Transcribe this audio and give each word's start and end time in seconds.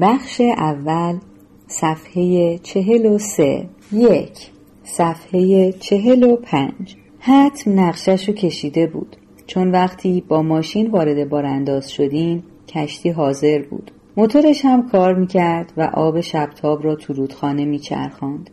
بخش 0.00 0.40
اول 0.40 1.18
صفحه 1.66 2.58
چهل 2.58 3.06
و 3.06 3.18
سه. 3.18 3.68
یک. 3.92 4.50
صفحه 4.84 5.72
چهل 5.72 6.22
و 6.22 6.36
پنج. 6.36 6.96
حتم 7.18 7.80
نقشش 7.80 8.28
رو 8.28 8.34
کشیده 8.34 8.86
بود. 8.86 9.16
چون 9.46 9.70
وقتی 9.70 10.24
با 10.28 10.42
ماشین 10.42 10.90
وارد 10.90 11.28
بارانداز 11.28 11.92
شدیم 11.92 12.44
کشتی 12.68 13.10
حاضر 13.10 13.62
بود. 13.62 13.90
موتورش 14.16 14.64
هم 14.64 14.88
کار 14.88 15.14
می‌کرد 15.14 15.72
و 15.76 15.82
آب 15.82 16.20
شبتاب 16.20 16.84
را 16.84 16.94
تو 16.94 17.12
رودخانه 17.12 17.64
میچرخاند. 17.64 18.50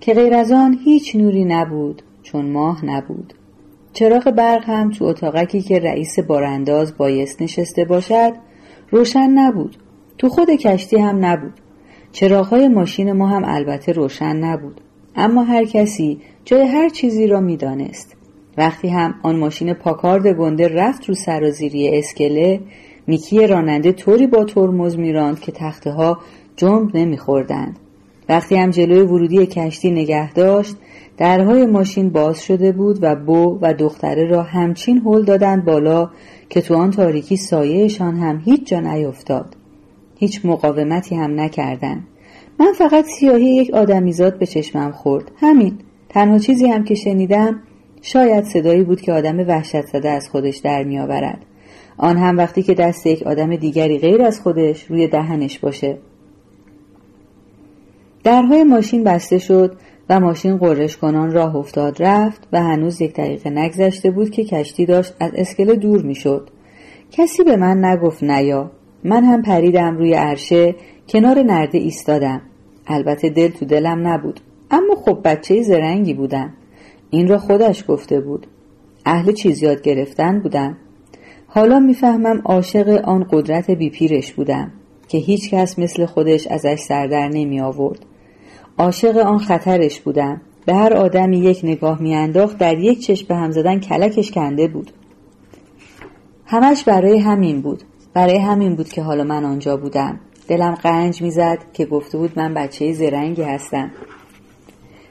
که 0.00 0.14
غیر 0.14 0.34
از 0.34 0.52
آن 0.52 0.78
هیچ 0.84 1.16
نوری 1.16 1.44
نبود 1.44 2.02
چون 2.22 2.50
ماه 2.50 2.84
نبود. 2.84 3.34
چراغ 3.92 4.30
برق 4.30 4.64
هم 4.64 4.90
تو 4.90 5.04
اتاقکی 5.04 5.60
که 5.60 5.78
رئیس 5.78 6.18
بارانداز 6.18 6.96
بایست 6.96 7.42
نشسته 7.42 7.84
باشد 7.84 8.32
روشن 8.90 9.30
نبود. 9.30 9.76
تو 10.18 10.28
خود 10.28 10.50
کشتی 10.50 10.98
هم 10.98 11.24
نبود. 11.24 11.52
چراغهای 12.12 12.68
ماشین 12.68 13.12
ما 13.12 13.28
هم 13.28 13.42
البته 13.44 13.92
روشن 13.92 14.36
نبود. 14.36 14.80
اما 15.16 15.42
هر 15.42 15.64
کسی 15.64 16.20
جای 16.44 16.62
هر 16.62 16.88
چیزی 16.88 17.26
را 17.26 17.40
می‌دانست. 17.40 18.16
وقتی 18.58 18.88
هم 18.88 19.14
آن 19.22 19.36
ماشین 19.36 19.72
پاکارد 19.72 20.26
گنده 20.26 20.68
رفت 20.68 21.08
رو 21.08 21.14
سرازیری 21.14 21.98
اسکله 21.98 22.60
میکی 23.06 23.46
راننده 23.46 23.92
طوری 23.92 24.26
با 24.26 24.44
ترمز 24.44 24.98
میراند 24.98 25.40
که 25.40 25.52
تخته 25.52 25.90
ها 25.90 26.18
جنب 26.56 26.96
نمیخوردند. 26.96 27.78
وقتی 28.28 28.56
هم 28.56 28.70
جلوی 28.70 29.00
ورودی 29.00 29.46
کشتی 29.46 29.90
نگه 29.90 30.32
داشت 30.32 30.76
درهای 31.16 31.66
ماشین 31.66 32.10
باز 32.10 32.42
شده 32.42 32.72
بود 32.72 32.98
و 33.02 33.16
بو 33.16 33.58
و 33.62 33.74
دختره 33.74 34.26
را 34.26 34.42
همچین 34.42 35.02
هل 35.06 35.24
دادند 35.24 35.64
بالا 35.64 36.10
که 36.48 36.60
تو 36.60 36.74
آن 36.74 36.90
تاریکی 36.90 37.36
سایهشان 37.36 38.16
هم 38.16 38.42
هیچ 38.44 38.66
جا 38.66 38.80
نیفتاد. 38.80 39.56
هیچ 40.18 40.40
مقاومتی 40.44 41.14
هم 41.14 41.40
نکردند 41.40 42.06
من 42.60 42.72
فقط 42.72 43.04
سیاهی 43.04 43.56
یک 43.56 43.74
آدمیزاد 43.74 44.38
به 44.38 44.46
چشمم 44.46 44.92
خورد. 44.92 45.30
همین. 45.40 45.78
تنها 46.08 46.38
چیزی 46.38 46.66
هم 46.66 46.84
که 46.84 46.94
شنیدم 46.94 47.62
شاید 48.02 48.44
صدایی 48.44 48.84
بود 48.84 49.00
که 49.00 49.12
آدم 49.12 49.38
وحشت 49.38 49.86
زده 49.86 50.10
از 50.10 50.28
خودش 50.28 50.56
در 50.56 50.82
میآورد 50.84 51.44
آن 51.98 52.16
هم 52.16 52.36
وقتی 52.36 52.62
که 52.62 52.74
دست 52.74 53.06
یک 53.06 53.22
آدم 53.22 53.56
دیگری 53.56 53.98
غیر 53.98 54.22
از 54.22 54.40
خودش 54.40 54.82
روی 54.82 55.08
دهنش 55.08 55.58
باشه. 55.58 55.98
درهای 58.24 58.64
ماشین 58.64 59.04
بسته 59.04 59.38
شد 59.38 59.76
و 60.10 60.20
ماشین 60.20 60.56
قررش 60.56 60.96
کنان 60.96 61.32
راه 61.32 61.56
افتاد 61.56 62.02
رفت 62.02 62.48
و 62.52 62.62
هنوز 62.62 63.00
یک 63.00 63.14
دقیقه 63.14 63.50
نگذشته 63.50 64.10
بود 64.10 64.30
که 64.30 64.44
کشتی 64.44 64.86
داشت 64.86 65.14
از 65.20 65.30
اسکله 65.34 65.74
دور 65.74 66.02
می‌شد 66.02 66.50
کسی 67.10 67.44
به 67.44 67.56
من 67.56 67.84
نگفت 67.84 68.22
نیا 68.22 68.70
من 69.06 69.24
هم 69.24 69.42
پریدم 69.42 69.96
روی 69.96 70.14
عرشه 70.14 70.74
کنار 71.08 71.42
نرده 71.42 71.78
ایستادم. 71.78 72.40
البته 72.86 73.30
دل 73.30 73.48
تو 73.48 73.64
دلم 73.64 74.08
نبود 74.08 74.40
اما 74.70 74.94
خب 74.94 75.20
بچه 75.24 75.62
زرنگی 75.62 76.14
بودم. 76.14 76.52
این 77.10 77.28
را 77.28 77.38
خودش 77.38 77.84
گفته 77.88 78.20
بود. 78.20 78.46
اهل 79.06 79.32
چیز 79.32 79.62
یاد 79.62 79.82
گرفتن 79.82 80.40
بودم 80.40 80.76
حالا 81.46 81.78
می‌فهمم 81.78 82.42
عاشق 82.44 82.88
آن 83.04 83.26
قدرت 83.32 83.70
بیپیرش 83.70 84.32
بودم 84.32 84.72
که 85.08 85.18
هیچ 85.18 85.50
کس 85.50 85.78
مثل 85.78 86.06
خودش 86.06 86.46
ازش 86.46 86.78
سردر 86.78 87.28
نمی 87.28 87.60
آورد. 87.60 87.98
عاشق 88.78 89.16
آن 89.16 89.38
خطرش 89.38 90.00
بودم. 90.00 90.40
به 90.66 90.74
هر 90.74 90.94
آدمی 90.94 91.38
یک 91.38 91.60
نگاه 91.62 92.02
میانداخت 92.02 92.58
در 92.58 92.78
یک 92.78 93.00
چشم 93.00 93.26
به 93.28 93.34
هم 93.34 93.50
زدن 93.50 93.80
کلکش 93.80 94.30
کنده 94.30 94.68
بود. 94.68 94.90
همش 96.46 96.84
برای 96.84 97.18
همین 97.18 97.60
بود. 97.60 97.82
برای 98.16 98.38
همین 98.38 98.74
بود 98.76 98.88
که 98.88 99.02
حالا 99.02 99.24
من 99.24 99.44
آنجا 99.44 99.76
بودم. 99.76 100.20
دلم 100.48 100.74
قنج 100.74 101.22
می‌زد 101.22 101.58
که 101.72 101.86
گفته 101.86 102.18
بود 102.18 102.38
من 102.38 102.54
بچه 102.54 102.92
زرنگی 102.92 103.42
هستم. 103.42 103.90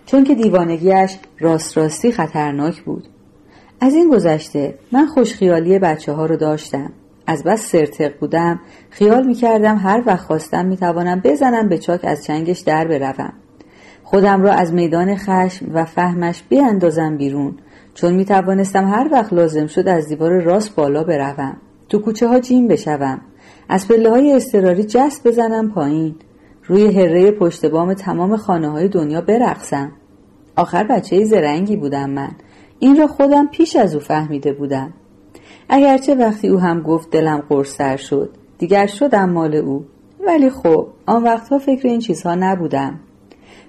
چون 0.05 0.23
که 0.23 0.35
دیوانگیش 0.35 1.17
راست 1.39 1.77
راستی 1.77 2.11
خطرناک 2.11 2.81
بود. 2.81 3.07
از 3.81 3.95
این 3.95 4.09
گذشته 4.09 4.75
من 4.91 5.05
خوشخیالی 5.05 5.79
بچه 5.79 6.13
ها 6.13 6.25
رو 6.25 6.37
داشتم. 6.37 6.91
از 7.27 7.43
بس 7.43 7.71
سرتق 7.71 8.19
بودم 8.19 8.59
خیال 8.89 9.27
می‌کردم 9.27 9.77
هر 9.77 10.03
وقت 10.05 10.25
خواستم 10.25 10.65
می‌توانم 10.65 11.21
بزنم 11.23 11.69
به 11.69 11.77
چاک 11.77 11.99
از 12.03 12.25
چنگش 12.25 12.59
در 12.59 12.87
بروم. 12.87 13.33
خودم 14.03 14.41
را 14.41 14.51
از 14.51 14.73
میدان 14.73 15.15
خشم 15.15 15.65
و 15.73 15.85
فهمش 15.85 16.43
بیاندازم 16.49 17.17
بیرون 17.17 17.57
چون 17.93 18.13
می 18.13 18.25
توانستم 18.25 18.87
هر 18.87 19.09
وقت 19.11 19.33
لازم 19.33 19.67
شد 19.67 19.87
از 19.87 20.07
دیوار 20.07 20.41
راست 20.41 20.75
بالا 20.75 21.03
بروم. 21.03 21.57
تو 21.89 21.99
کوچه 21.99 22.27
ها 22.27 22.39
جیم 22.39 22.67
بشوم. 22.67 23.21
از 23.69 23.87
پله 23.87 24.09
های 24.09 24.33
استراری 24.33 24.83
جست 24.83 25.27
بزنم 25.27 25.71
پایین. 25.71 26.15
روی 26.65 26.85
هره 26.85 27.31
پشت 27.31 27.65
بام 27.65 27.93
تمام 27.93 28.37
خانه 28.37 28.69
های 28.69 28.87
دنیا 28.87 29.21
برقصم. 29.21 29.91
آخر 30.55 30.83
بچه 30.83 31.25
زرنگی 31.25 31.75
بودم 31.75 32.09
من. 32.09 32.31
این 32.79 32.97
را 32.97 33.07
خودم 33.07 33.47
پیش 33.47 33.75
از 33.75 33.93
او 33.93 33.99
فهمیده 33.99 34.53
بودم. 34.53 34.93
اگرچه 35.69 36.15
وقتی 36.15 36.47
او 36.47 36.59
هم 36.59 36.81
گفت 36.81 37.09
دلم 37.09 37.43
قرصتر 37.49 37.97
شد 37.97 38.29
دیگر 38.57 38.87
شدم 38.87 39.29
مال 39.29 39.55
او. 39.55 39.85
ولی 40.27 40.49
خب 40.49 40.87
آن 41.05 41.23
وقتها 41.23 41.59
فکر 41.59 41.87
این 41.87 41.99
چیزها 41.99 42.35
نبودم. 42.35 42.99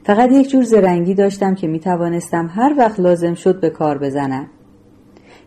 فقط 0.04 0.32
یک 0.32 0.48
جور 0.48 0.62
زرنگی 0.62 1.14
داشتم 1.14 1.54
که 1.54 1.66
می 1.66 1.80
توانستم 1.80 2.50
هر 2.54 2.74
وقت 2.78 3.00
لازم 3.00 3.34
شد 3.34 3.60
به 3.60 3.70
کار 3.70 3.98
بزنم. 3.98 4.46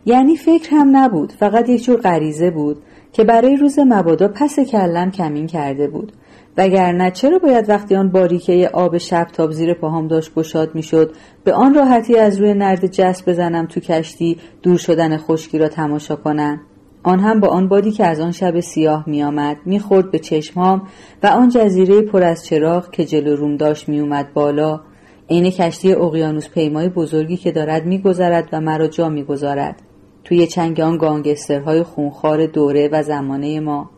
یعنی 0.04 0.36
فکر 0.36 0.70
هم 0.70 0.96
نبود 0.96 1.32
فقط 1.32 1.68
یک 1.68 1.84
جور 1.84 2.00
غریزه 2.00 2.50
بود 2.50 2.82
که 3.12 3.24
برای 3.24 3.56
روز 3.56 3.78
مبادا 3.78 4.28
پس 4.28 4.60
کلم 4.60 5.10
کمین 5.10 5.46
کرده 5.46 5.88
بود. 5.88 6.12
وگرنه 6.56 7.10
چرا 7.10 7.38
باید 7.38 7.68
وقتی 7.68 7.96
آن 7.96 8.08
باریکه 8.08 8.70
آب 8.72 8.98
شب 8.98 9.26
تاب 9.32 9.50
زیر 9.50 9.74
پاهام 9.74 10.08
داشت 10.08 10.34
گشاد 10.34 10.74
می‌شد 10.74 11.14
به 11.44 11.52
آن 11.52 11.74
راحتی 11.74 12.16
از 12.16 12.40
روی 12.40 12.54
نرد 12.54 12.86
جست 12.86 13.28
بزنم 13.28 13.66
تو 13.66 13.80
کشتی 13.80 14.36
دور 14.62 14.78
شدن 14.78 15.16
خشکی 15.16 15.58
را 15.58 15.68
تماشا 15.68 16.16
کنم؟ 16.16 16.60
آن 17.02 17.20
هم 17.20 17.40
با 17.40 17.48
آن 17.48 17.68
بادی 17.68 17.90
که 17.90 18.06
از 18.06 18.20
آن 18.20 18.32
شب 18.32 18.60
سیاه 18.60 19.04
میآمد 19.06 19.56
می‌خورد 19.64 20.10
به 20.10 20.18
چشمام 20.18 20.82
و 21.22 21.26
آن 21.26 21.48
جزیره 21.48 22.02
پر 22.02 22.22
از 22.22 22.46
چراغ 22.46 22.90
که 22.90 23.04
جلو 23.04 23.36
روم 23.36 23.56
داشت 23.56 23.88
میومد 23.88 24.32
بالا. 24.34 24.80
عین 25.30 25.50
کشتی 25.50 25.92
اقیانوس 25.92 26.48
پیمای 26.48 26.88
بزرگی 26.88 27.36
که 27.36 27.52
دارد 27.52 27.86
میگذرد 27.86 28.48
و 28.52 28.60
مرا 28.60 28.86
جا 28.86 29.08
می‌گذارد. 29.08 29.82
توی 30.30 30.46
چنگ 30.46 30.80
آن 30.80 30.96
گانگسترهای 30.96 31.82
خونخوار 31.82 32.46
دوره 32.46 32.88
و 32.92 33.02
زمانه 33.02 33.60
ما. 33.60 33.90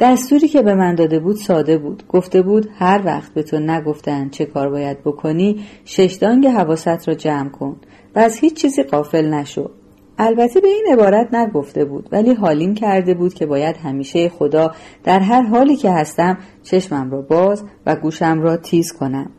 دستوری 0.00 0.48
که 0.48 0.62
به 0.62 0.74
من 0.74 0.94
داده 0.94 1.18
بود 1.18 1.36
ساده 1.36 1.78
بود. 1.78 2.02
گفته 2.08 2.42
بود 2.42 2.68
هر 2.78 3.02
وقت 3.04 3.34
به 3.34 3.42
تو 3.42 3.58
نگفتن 3.58 4.28
چه 4.28 4.44
کار 4.44 4.70
باید 4.70 5.00
بکنی 5.04 5.66
ششدانگ 5.84 6.46
حواست 6.46 7.08
را 7.08 7.14
جمع 7.14 7.48
کن 7.48 7.76
و 8.14 8.18
از 8.18 8.38
هیچ 8.38 8.54
چیزی 8.54 8.82
قافل 8.82 9.34
نشو. 9.34 9.70
البته 10.18 10.60
به 10.60 10.68
این 10.68 10.86
عبارت 10.92 11.34
نگفته 11.34 11.84
بود 11.84 12.08
ولی 12.12 12.34
حالیم 12.34 12.74
کرده 12.74 13.14
بود 13.14 13.34
که 13.34 13.46
باید 13.46 13.76
همیشه 13.76 14.28
خدا 14.28 14.74
در 15.04 15.20
هر 15.20 15.42
حالی 15.42 15.76
که 15.76 15.90
هستم 15.90 16.38
چشمم 16.62 17.10
را 17.10 17.22
باز 17.22 17.64
و 17.86 17.96
گوشم 17.96 18.40
را 18.40 18.56
تیز 18.56 18.92
کنم. 18.92 19.30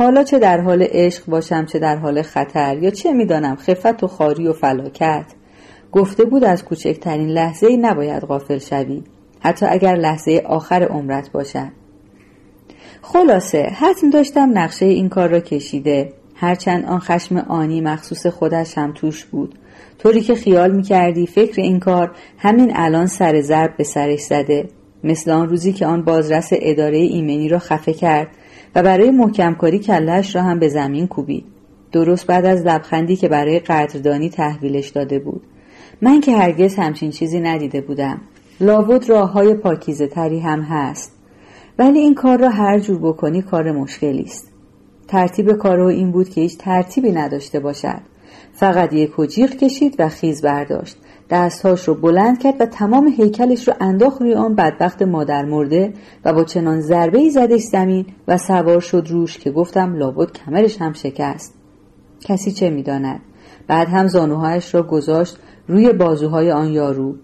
حالا 0.00 0.24
چه 0.24 0.38
در 0.38 0.60
حال 0.60 0.86
عشق 0.90 1.26
باشم 1.26 1.64
چه 1.64 1.78
در 1.78 1.96
حال 1.96 2.22
خطر 2.22 2.78
یا 2.82 2.90
چه 2.90 3.12
می‌دانم 3.12 3.56
خفت 3.56 4.04
و 4.04 4.06
خاری 4.06 4.48
و 4.48 4.52
فلاکت؟ 4.52 5.24
گفته 5.92 6.24
بود 6.24 6.44
از 6.44 6.64
کوچکترین 6.64 7.28
لحظه 7.28 7.66
ای 7.66 7.76
نباید 7.76 8.22
غافل 8.22 8.58
شوی 8.58 9.02
حتی 9.40 9.66
اگر 9.66 9.94
لحظه 9.94 10.42
آخر 10.46 10.82
عمرت 10.82 11.32
باشد. 11.32 11.68
خلاصه 13.02 13.62
حتم 13.62 14.10
داشتم 14.10 14.58
نقشه 14.58 14.86
این 14.86 15.08
کار 15.08 15.28
را 15.28 15.40
کشیده. 15.40 16.12
هرچند 16.34 16.84
آن 16.84 16.98
خشم 16.98 17.36
آنی 17.36 17.80
مخصوص 17.80 18.26
خودش 18.26 18.78
هم 18.78 18.92
توش 18.92 19.24
بود. 19.24 19.54
طوری 19.98 20.20
که 20.20 20.34
خیال 20.34 20.70
می‌کردی 20.70 21.26
فکر 21.26 21.60
این 21.60 21.80
کار 21.80 22.16
همین 22.38 22.72
الان 22.74 23.06
سر 23.06 23.40
ضرب 23.40 23.76
به 23.76 23.84
سرش 23.84 24.20
زده. 24.20 24.68
مثل 25.04 25.30
آن 25.30 25.48
روزی 25.48 25.72
که 25.72 25.86
آن 25.86 26.04
بازرس 26.04 26.48
اداره 26.52 26.98
ایمنی 26.98 27.48
را 27.48 27.58
خفه 27.58 27.92
کرد 27.92 28.28
و 28.74 28.82
برای 28.82 29.10
محکمکاری 29.10 29.78
کلش 29.78 30.36
را 30.36 30.42
هم 30.42 30.58
به 30.58 30.68
زمین 30.68 31.06
کوبید. 31.06 31.44
درست 31.92 32.26
بعد 32.26 32.46
از 32.46 32.66
لبخندی 32.66 33.16
که 33.16 33.28
برای 33.28 33.58
قدردانی 33.58 34.30
تحویلش 34.30 34.88
داده 34.88 35.18
بود. 35.18 35.42
من 36.02 36.20
که 36.20 36.36
هرگز 36.36 36.74
همچین 36.74 37.10
چیزی 37.10 37.40
ندیده 37.40 37.80
بودم. 37.80 38.20
لابد 38.60 39.08
راه 39.08 39.32
های 39.32 39.54
پاکیزه 39.54 40.06
تری 40.06 40.40
هم 40.40 40.60
هست. 40.60 41.16
ولی 41.78 41.98
این 41.98 42.14
کار 42.14 42.38
را 42.38 42.48
هر 42.48 42.78
جور 42.78 42.98
بکنی 42.98 43.42
کار 43.42 43.72
مشکلی 43.72 44.22
است. 44.22 44.52
ترتیب 45.08 45.52
کارو 45.52 45.86
این 45.86 46.10
بود 46.10 46.28
که 46.28 46.40
هیچ 46.40 46.58
ترتیبی 46.58 47.12
نداشته 47.12 47.60
باشد. 47.60 48.00
فقط 48.52 48.92
یک 48.92 49.10
جیغ 49.28 49.50
کشید 49.50 49.96
و 49.98 50.08
خیز 50.08 50.42
برداشت. 50.42 50.96
دستهاش 51.30 51.88
رو 51.88 51.94
بلند 51.94 52.38
کرد 52.38 52.60
و 52.60 52.66
تمام 52.66 53.08
هیکلش 53.08 53.68
رو 53.68 53.74
انداخت 53.80 54.22
روی 54.22 54.34
آن 54.34 54.54
بدبخت 54.54 55.02
مادر 55.02 55.44
مرده 55.44 55.92
و 56.24 56.32
با 56.32 56.44
چنان 56.44 56.80
ضربه 56.80 57.18
ای 57.18 57.30
زدش 57.30 57.62
زمین 57.62 58.06
و 58.28 58.38
سوار 58.38 58.80
شد 58.80 59.06
روش 59.10 59.38
که 59.38 59.50
گفتم 59.50 59.94
لابد 59.94 60.32
کمرش 60.32 60.82
هم 60.82 60.92
شکست. 60.92 61.54
کسی 62.20 62.52
چه 62.52 62.70
می‌داند؟ 62.70 63.20
بعد 63.66 63.88
هم 63.88 64.06
زانوهایش 64.06 64.74
را 64.74 64.82
گذاشت 64.82 65.36
روی 65.68 65.92
بازوهای 65.92 66.50
آن 66.50 66.68
یارو. 66.68 67.14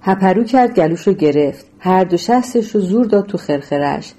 هپرو 0.00 0.44
کرد 0.44 0.74
گلوش 0.74 1.08
رو 1.08 1.12
گرفت. 1.12 1.66
هر 1.78 2.04
دو 2.04 2.16
شستش 2.16 2.74
رو 2.74 2.80
زور 2.80 3.06
داد 3.06 3.26
تو 3.26 3.38
خرخرش. 3.38 4.14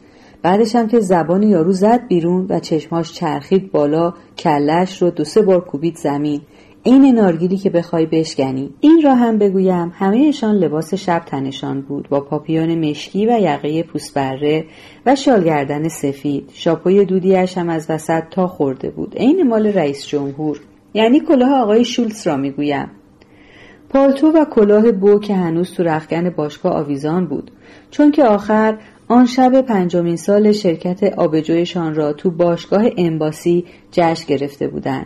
بعدش 0.46 0.76
هم 0.76 0.88
که 0.88 1.00
زبان 1.00 1.44
یارو 1.44 1.72
زد 1.72 2.08
بیرون 2.08 2.46
و 2.50 2.60
چشماش 2.60 3.14
چرخید 3.14 3.72
بالا 3.72 4.14
کلش 4.38 5.02
رو 5.02 5.10
دو 5.10 5.24
سه 5.24 5.42
بار 5.42 5.66
کوبید 5.66 5.96
زمین. 5.96 6.42
این 6.84 7.06
نارگیلی 7.06 7.58
که 7.58 7.70
بخوای 7.70 8.06
بشکنی. 8.06 8.74
این 8.80 9.02
را 9.04 9.16
هم 9.16 9.38
بگویم 9.38 9.94
همهشان 9.96 10.56
لباس 10.56 10.94
شب 10.94 11.20
تنشان 11.26 11.82
بود 11.82 12.10
با 12.10 12.20
پاپیون 12.20 12.90
مشکی 12.90 13.26
و 13.26 13.40
یقه 13.42 13.84
پوستبره 13.84 14.66
و 15.06 15.16
شالگردن 15.16 15.88
سفید. 15.88 16.50
شاپوی 16.54 17.06
دودیش 17.06 17.58
هم 17.58 17.70
از 17.70 17.86
وسط 17.90 18.24
تا 18.32 18.48
خورده 18.48 18.90
بود. 18.90 19.16
عین 19.18 19.48
مال 19.48 19.68
رئیس 19.68 20.08
جمهور. 20.08 20.60
یعنی 20.94 21.20
کلاه 21.20 21.62
آقای 21.62 21.86
شولتز 21.86 22.28
را 22.28 22.38
می‌گویم. 22.38 22.92
پالتو 23.90 24.28
و 24.28 24.46
کلاه 24.46 24.92
بو 24.92 25.20
که 25.20 25.36
هنوز 25.36 25.74
تو 25.74 25.84
رخگن 25.84 26.30
باشگاه 26.30 26.74
آویزان 26.74 27.26
بود. 27.26 27.52
چون 27.92 28.12
که 28.12 28.24
آخر 28.24 28.78
آن 29.08 29.26
شب 29.26 29.62
پنجمین 29.62 30.16
سال 30.16 30.52
شرکت 30.52 31.04
آبجویشان 31.04 31.96
را 31.96 32.14
تو 32.14 32.32
باشگاه 32.32 32.84
امباسی 32.98 33.66
جشن 33.92 34.26
گرفته 34.28 34.68
بودند. 34.68 35.06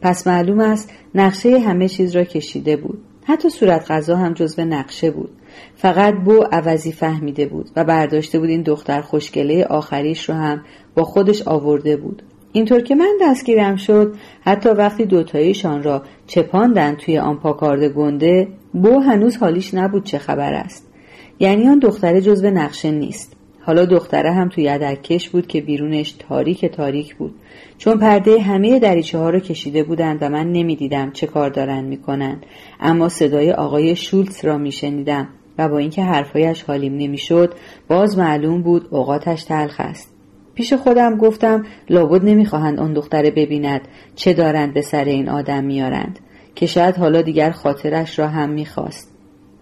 پس 0.00 0.26
معلوم 0.26 0.60
است 0.60 0.90
نقشه 1.14 1.58
همه 1.58 1.88
چیز 1.88 2.16
را 2.16 2.24
کشیده 2.24 2.76
بود. 2.76 2.98
حتی 3.24 3.50
صورت 3.50 3.90
غذا 3.90 4.16
هم 4.16 4.32
جزو 4.32 4.64
نقشه 4.64 5.10
بود. 5.10 5.30
فقط 5.76 6.14
بو 6.14 6.44
عوضی 6.52 6.92
فهمیده 6.92 7.46
بود 7.46 7.70
و 7.76 7.84
برداشته 7.84 8.38
بود 8.38 8.48
این 8.48 8.62
دختر 8.62 9.00
خوشگله 9.00 9.64
آخریش 9.64 10.28
رو 10.28 10.34
هم 10.34 10.64
با 10.94 11.04
خودش 11.04 11.42
آورده 11.42 11.96
بود. 11.96 12.22
اینطور 12.52 12.80
که 12.80 12.94
من 12.94 13.18
دستگیرم 13.22 13.76
شد 13.76 14.16
حتی 14.40 14.68
وقتی 14.68 15.04
دوتاییشان 15.04 15.82
را 15.82 16.02
چپاندن 16.26 16.94
توی 16.94 17.18
آن 17.18 17.36
پاکارد 17.36 17.88
گنده 17.88 18.48
بو 18.72 18.98
هنوز 19.00 19.36
حالیش 19.36 19.74
نبود 19.74 20.04
چه 20.04 20.18
خبر 20.18 20.54
است. 20.54 20.93
یعنی 21.40 21.68
آن 21.68 21.78
دختره 21.78 22.20
جزو 22.20 22.50
نقشه 22.50 22.90
نیست. 22.90 23.36
حالا 23.60 23.84
دختره 23.84 24.32
هم 24.32 24.48
توی 24.48 24.64
یدکش 24.64 25.28
بود 25.28 25.46
که 25.46 25.60
بیرونش 25.60 26.12
تاریک 26.12 26.64
تاریک 26.64 27.14
بود. 27.14 27.34
چون 27.78 27.98
پرده 27.98 28.40
همه 28.40 28.78
دریچه 28.78 29.18
ها 29.18 29.30
رو 29.30 29.38
کشیده 29.38 29.82
بودند 29.82 30.18
و 30.20 30.28
من 30.28 30.52
نمی‌دیدم 30.52 31.10
چه 31.10 31.26
کار 31.26 31.50
دارن 31.50 31.84
می‌کنن. 31.84 32.36
اما 32.80 33.08
صدای 33.08 33.52
آقای 33.52 33.96
شولتز 33.96 34.44
را 34.44 34.58
میشنیدم 34.58 35.28
و 35.58 35.68
با 35.68 35.78
اینکه 35.78 36.02
حرفایش 36.02 36.62
حالیم 36.62 36.94
نمی‌شد 36.96 37.54
باز 37.88 38.18
معلوم 38.18 38.62
بود 38.62 38.88
اوقاتش 38.90 39.44
تلخ 39.44 39.76
است. 39.78 40.14
پیش 40.54 40.72
خودم 40.72 41.16
گفتم 41.16 41.64
لابد 41.90 42.24
نمی‌خواهند 42.24 42.80
آن 42.80 42.92
دختره 42.92 43.30
ببیند 43.30 43.80
چه 44.14 44.32
دارند 44.32 44.74
به 44.74 44.80
سر 44.80 45.04
این 45.04 45.28
آدم 45.28 45.64
میارند 45.64 46.18
که 46.54 46.66
شاید 46.66 46.96
حالا 46.96 47.22
دیگر 47.22 47.50
خاطرش 47.50 48.18
را 48.18 48.28
هم 48.28 48.50
می‌خواست. 48.50 49.13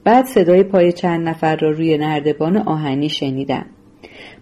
بعد 0.05 0.27
صدای 0.27 0.63
پای 0.63 0.93
چند 0.93 1.29
نفر 1.29 1.57
را 1.57 1.71
روی 1.71 1.99
نردبان 1.99 2.57
آهنی 2.57 3.09
شنیدم. 3.09 3.67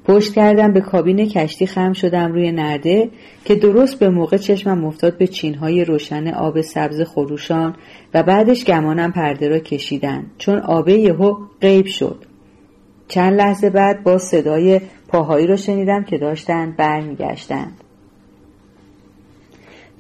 پشت 0.04 0.34
کردم 0.34 0.72
به 0.72 0.80
کابین 0.80 1.28
کشتی 1.28 1.66
خم 1.66 1.92
شدم 1.92 2.32
روی 2.32 2.52
نرده 2.52 3.10
که 3.44 3.54
درست 3.54 3.98
به 3.98 4.08
موقع 4.08 4.36
چشمم 4.36 4.84
افتاد 4.84 5.18
به 5.18 5.26
چینهای 5.26 5.84
روشن 5.84 6.28
آب 6.28 6.60
سبز 6.60 7.02
خروشان 7.02 7.76
و 8.14 8.22
بعدش 8.22 8.64
گمانم 8.64 9.12
پرده 9.12 9.48
را 9.48 9.58
کشیدن. 9.58 10.26
چون 10.38 10.58
آبه 10.58 10.92
یهو 10.92 11.36
غیب 11.60 11.86
شد. 11.86 12.24
چند 13.08 13.32
لحظه 13.32 13.70
بعد 13.70 14.02
با 14.02 14.18
صدای 14.18 14.80
پاهایی 15.08 15.46
را 15.46 15.56
شنیدم 15.56 16.04
که 16.04 16.18
داشتند 16.18 16.76
برمیگشتند. 16.76 17.72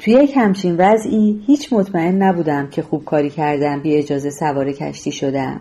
توی 0.00 0.14
یک 0.14 0.36
همچین 0.36 0.76
وضعی 0.78 1.42
هیچ 1.46 1.72
مطمئن 1.72 2.22
نبودم 2.22 2.68
که 2.70 2.82
خوب 2.82 3.04
کاری 3.04 3.30
کردم 3.30 3.80
بی 3.80 3.96
اجازه 3.96 4.30
سوار 4.30 4.72
کشتی 4.72 5.12
شدم 5.12 5.60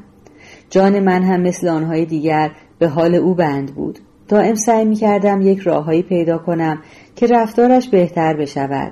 جان 0.69 0.99
من 0.99 1.23
هم 1.23 1.41
مثل 1.41 1.67
آنهای 1.67 2.05
دیگر 2.05 2.51
به 2.79 2.87
حال 2.87 3.15
او 3.15 3.35
بند 3.35 3.75
بود 3.75 3.99
دائم 4.27 4.55
سعی 4.55 4.85
می 4.85 4.95
کردم 4.95 5.41
یک 5.41 5.59
راههایی 5.59 6.01
پیدا 6.01 6.37
کنم 6.37 6.81
که 7.15 7.27
رفتارش 7.27 7.89
بهتر 7.89 8.33
بشود 8.33 8.91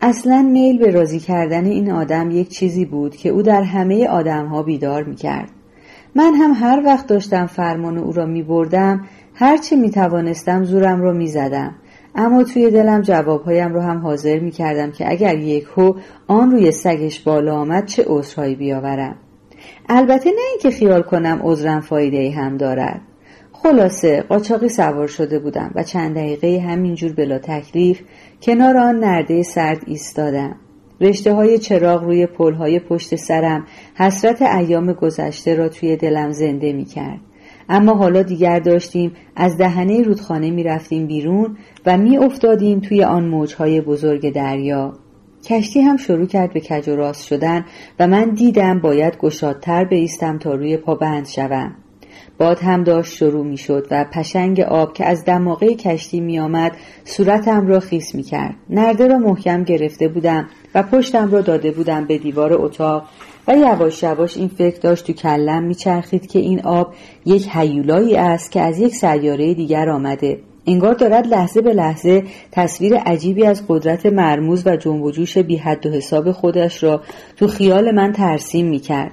اصلا 0.00 0.42
میل 0.42 0.78
به 0.78 0.90
راضی 0.90 1.20
کردن 1.20 1.64
این 1.64 1.92
آدم 1.92 2.30
یک 2.30 2.48
چیزی 2.48 2.84
بود 2.84 3.16
که 3.16 3.28
او 3.28 3.42
در 3.42 3.62
همه 3.62 4.08
آدمها 4.08 4.62
بیدار 4.62 5.04
می 5.04 5.16
کرد. 5.16 5.50
من 6.14 6.34
هم 6.34 6.52
هر 6.54 6.82
وقت 6.86 7.06
داشتم 7.06 7.46
فرمان 7.46 7.98
او 7.98 8.12
را 8.12 8.26
می 8.26 8.42
بردم 8.42 9.04
هرچه 9.34 9.76
می 9.76 9.90
توانستم 9.90 10.64
زورم 10.64 11.00
را 11.02 11.12
می 11.12 11.26
زدم. 11.26 11.74
اما 12.14 12.44
توی 12.44 12.70
دلم 12.70 13.00
جوابهایم 13.00 13.74
رو 13.74 13.80
هم 13.80 13.98
حاضر 13.98 14.38
می 14.38 14.50
کردم 14.50 14.90
که 14.90 15.10
اگر 15.10 15.38
یک 15.38 15.64
هو 15.76 15.94
آن 16.26 16.50
روی 16.50 16.70
سگش 16.70 17.20
بالا 17.20 17.54
آمد 17.54 17.86
چه 17.86 18.04
عذرهایی 18.06 18.54
بیاورم. 18.54 19.16
البته 19.88 20.30
نه 20.30 20.40
اینکه 20.50 20.70
خیال 20.70 21.02
کنم 21.02 21.40
عذرم 21.42 21.80
فایده 21.80 22.30
هم 22.30 22.56
دارد. 22.56 23.00
خلاصه 23.52 24.20
قاچاقی 24.28 24.68
سوار 24.68 25.06
شده 25.06 25.38
بودم 25.38 25.72
و 25.74 25.82
چند 25.82 26.14
دقیقه 26.14 26.64
همینجور 26.68 27.12
بلا 27.12 27.38
تکلیف 27.38 28.00
کنار 28.42 28.76
آن 28.76 28.98
نرده 28.98 29.42
سرد 29.42 29.82
ایستادم. 29.86 30.56
رشته 31.00 31.34
های 31.34 31.58
چراغ 31.58 32.04
روی 32.04 32.26
پل 32.26 32.54
های 32.54 32.78
پشت 32.78 33.16
سرم 33.16 33.66
حسرت 33.94 34.42
ایام 34.42 34.92
گذشته 34.92 35.54
را 35.54 35.68
توی 35.68 35.96
دلم 35.96 36.30
زنده 36.30 36.72
می 36.72 36.84
کرد. 36.84 37.20
اما 37.68 37.94
حالا 37.94 38.22
دیگر 38.22 38.58
داشتیم 38.58 39.12
از 39.36 39.56
دهنه 39.56 40.02
رودخانه 40.02 40.50
می 40.50 40.62
رفتیم 40.62 41.06
بیرون 41.06 41.56
و 41.86 41.98
می 41.98 42.18
افتادیم 42.18 42.80
توی 42.80 43.04
آن 43.04 43.24
موجهای 43.24 43.80
بزرگ 43.80 44.32
دریا. 44.32 44.92
کشتی 45.44 45.80
هم 45.80 45.96
شروع 45.96 46.26
کرد 46.26 46.52
به 46.52 46.60
کج 46.60 46.88
و 46.88 46.96
راست 46.96 47.26
شدن 47.26 47.64
و 47.98 48.06
من 48.06 48.30
دیدم 48.30 48.80
باید 48.80 49.18
گشادتر 49.18 49.84
بیستم 49.84 50.38
تا 50.38 50.54
روی 50.54 50.76
پا 50.76 50.94
بند 50.94 51.26
شوم. 51.26 51.83
باد 52.38 52.58
هم 52.58 52.84
داشت 52.84 53.16
شروع 53.16 53.46
می 53.46 53.56
شد 53.56 53.86
و 53.90 54.04
پشنگ 54.12 54.60
آب 54.60 54.92
که 54.92 55.06
از 55.06 55.24
دماغه 55.24 55.74
کشتی 55.74 56.20
می 56.20 56.40
آمد 56.40 56.72
صورتم 57.04 57.66
را 57.66 57.80
خیس 57.80 58.14
می 58.14 58.22
کرد. 58.22 58.54
نرده 58.70 59.08
را 59.08 59.18
محکم 59.18 59.64
گرفته 59.64 60.08
بودم 60.08 60.48
و 60.74 60.82
پشتم 60.82 61.30
را 61.30 61.40
داده 61.40 61.70
بودم 61.70 62.04
به 62.04 62.18
دیوار 62.18 62.52
اتاق 62.52 63.04
و 63.48 63.56
یواش 63.56 64.02
یواش 64.02 64.36
این 64.36 64.48
فکر 64.48 64.80
داشت 64.80 65.06
تو 65.06 65.12
کلم 65.12 65.62
میچرخید 65.62 66.26
که 66.26 66.38
این 66.38 66.60
آب 66.62 66.94
یک 67.26 67.48
حیولایی 67.48 68.16
است 68.16 68.50
که 68.52 68.60
از 68.60 68.78
یک 68.78 68.94
سیاره 68.94 69.54
دیگر 69.54 69.88
آمده 69.88 70.38
انگار 70.66 70.94
دارد 70.94 71.26
لحظه 71.26 71.60
به 71.60 71.72
لحظه 71.72 72.22
تصویر 72.52 72.96
عجیبی 72.96 73.46
از 73.46 73.62
قدرت 73.68 74.06
مرموز 74.06 74.66
و 74.66 74.76
جنب 74.76 75.02
و 75.02 75.10
جوش 75.10 75.38
بی 75.38 75.56
حد 75.56 75.86
و 75.86 75.90
حساب 75.90 76.32
خودش 76.32 76.82
را 76.82 77.02
تو 77.36 77.46
خیال 77.46 77.90
من 77.90 78.12
ترسیم 78.12 78.66
می‌کرد 78.66 79.12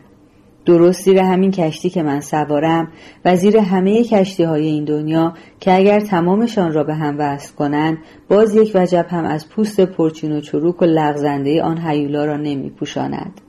درست 0.65 1.03
زیر 1.03 1.19
همین 1.19 1.51
کشتی 1.51 1.89
که 1.89 2.03
من 2.03 2.19
سوارم 2.19 2.91
و 3.25 3.35
زیر 3.35 3.57
همه 3.57 4.03
کشتی 4.03 4.43
های 4.43 4.65
این 4.65 4.85
دنیا 4.85 5.33
که 5.59 5.75
اگر 5.75 5.99
تمامشان 5.99 6.73
را 6.73 6.83
به 6.83 6.93
هم 6.93 7.15
وصل 7.19 7.55
کنند 7.55 7.97
باز 8.29 8.55
یک 8.55 8.71
وجب 8.75 9.05
هم 9.09 9.25
از 9.25 9.49
پوست 9.49 9.81
پرچین 9.81 10.31
و 10.31 10.41
چروک 10.41 10.81
و 10.81 10.85
لغزنده 10.85 11.63
آن 11.63 11.77
حیولا 11.77 12.25
را 12.25 12.37
نمی 12.37 12.69
پوشاند. 12.69 13.41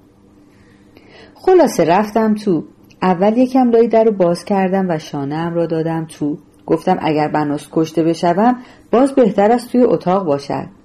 خلاصه 1.34 1.84
رفتم 1.84 2.34
تو. 2.34 2.64
اول 3.02 3.36
یکم 3.36 3.70
لای 3.70 3.88
در 3.88 4.04
رو 4.04 4.12
باز 4.12 4.44
کردم 4.44 4.86
و 4.90 4.98
شانه 4.98 5.50
را 5.50 5.66
دادم 5.66 6.04
تو. 6.04 6.38
گفتم 6.66 6.98
اگر 7.00 7.28
بناس 7.28 7.68
کشته 7.72 8.02
بشوم 8.02 8.58
باز 8.90 9.14
بهتر 9.14 9.52
است 9.52 9.72
توی 9.72 9.82
اتاق 9.82 10.26
باشد. 10.26 10.81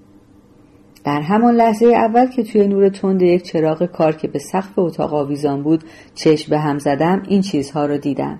در 1.08 1.22
همان 1.22 1.56
لحظه 1.56 1.86
اول 1.86 2.26
که 2.28 2.44
توی 2.44 2.68
نور 2.68 2.90
تند 2.90 3.22
یک 3.22 3.44
چراغ 3.44 3.86
کار 3.86 4.16
که 4.16 4.28
به 4.28 4.40
سقف 4.40 4.80
اتاق 4.80 5.14
آویزان 5.14 5.64
بود 5.64 5.84
چشم 6.16 6.50
به 6.50 6.60
هم 6.60 6.80
زدم 6.80 7.24
این 7.28 7.42
چیزها 7.42 7.86
را 7.86 7.98
دیدم 7.98 8.40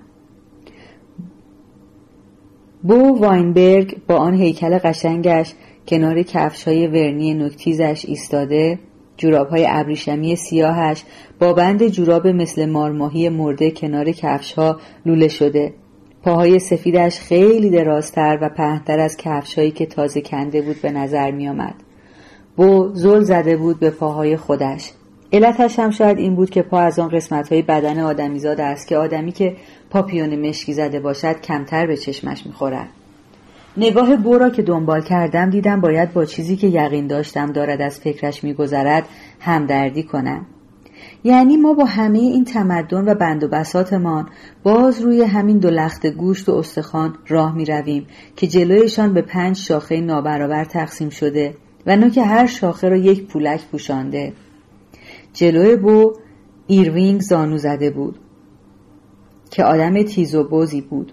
بو 2.82 3.18
واینبرگ 3.18 3.96
با 4.08 4.16
آن 4.16 4.34
هیکل 4.34 4.78
قشنگش 4.78 5.54
کنار 5.86 6.22
کفش 6.22 6.68
های 6.68 6.86
ورنی 6.86 7.34
نکتیزش 7.34 8.04
ایستاده 8.08 8.78
جوراب 9.16 9.48
های 9.48 9.66
ابریشمی 9.68 10.36
سیاهش 10.36 11.04
با 11.40 11.52
بند 11.52 11.88
جوراب 11.88 12.26
مثل 12.26 12.66
مارماهی 12.66 13.28
مرده 13.28 13.70
کنار 13.70 14.10
کفش 14.10 14.52
ها 14.52 14.80
لوله 15.06 15.28
شده 15.28 15.72
پاهای 16.22 16.58
سفیدش 16.58 17.20
خیلی 17.20 17.70
درازتر 17.70 18.38
و 18.42 18.48
پهنتر 18.48 19.00
از 19.00 19.16
کفشهایی 19.16 19.70
که 19.70 19.86
تازه 19.86 20.20
کنده 20.20 20.62
بود 20.62 20.82
به 20.82 20.90
نظر 20.90 21.30
می 21.30 21.48
آمد. 21.48 21.87
بو 22.58 22.90
زل 22.94 23.20
زده 23.20 23.56
بود 23.56 23.80
به 23.80 23.90
پاهای 23.90 24.36
خودش. 24.36 24.92
علتش 25.32 25.78
هم 25.78 25.90
شاید 25.90 26.18
این 26.18 26.34
بود 26.34 26.50
که 26.50 26.62
پا 26.62 26.80
از 26.80 26.98
آن 26.98 27.08
قسمت 27.08 27.52
های 27.52 27.62
بدن 27.62 28.00
آدمیزاد 28.00 28.60
است 28.60 28.88
که 28.88 28.96
آدمی 28.96 29.32
که 29.32 29.56
پاپیون 29.90 30.48
مشکی 30.48 30.74
زده 30.74 31.00
باشد 31.00 31.40
کمتر 31.40 31.86
به 31.86 31.96
چشمش 31.96 32.46
می‌خورد. 32.46 32.88
نگاه 33.76 34.16
بو 34.16 34.38
را 34.38 34.50
که 34.50 34.62
دنبال 34.62 35.02
کردم 35.02 35.50
دیدم 35.50 35.80
باید 35.80 36.12
با 36.12 36.24
چیزی 36.24 36.56
که 36.56 36.66
یقین 36.66 37.06
داشتم 37.06 37.52
دارد 37.52 37.80
از 37.80 38.00
فکرش 38.00 38.44
میگذرد 38.44 39.08
همدردی 39.40 40.02
کنم. 40.02 40.46
یعنی 41.24 41.56
ما 41.56 41.72
با 41.72 41.84
همه 41.84 42.18
این 42.18 42.44
تمدن 42.44 43.08
و 43.08 43.14
بند 43.14 43.44
و 43.44 43.48
بساتمان 43.48 44.28
باز 44.62 45.00
روی 45.00 45.22
همین 45.22 45.58
دو 45.58 45.70
لخت 45.70 46.06
گوشت 46.06 46.48
و 46.48 46.52
استخوان 46.52 47.14
راه 47.28 47.54
می 47.54 47.64
رویم 47.64 48.06
که 48.36 48.46
جلویشان 48.46 49.14
به 49.14 49.22
پنج 49.22 49.56
شاخه 49.56 50.00
نابرابر 50.00 50.64
تقسیم 50.64 51.10
شده. 51.10 51.54
و 51.88 51.96
نوک 51.96 52.18
هر 52.18 52.46
شاخه 52.46 52.88
را 52.88 52.96
یک 52.96 53.26
پولک 53.26 53.60
پوشانده 53.72 54.32
جلوی 55.32 55.76
بو 55.76 56.12
ایروینگ 56.66 57.20
زانو 57.20 57.58
زده 57.58 57.90
بود 57.90 58.18
که 59.50 59.64
آدم 59.64 60.02
تیز 60.02 60.34
و 60.34 60.44
بزی 60.44 60.80
بود 60.80 61.12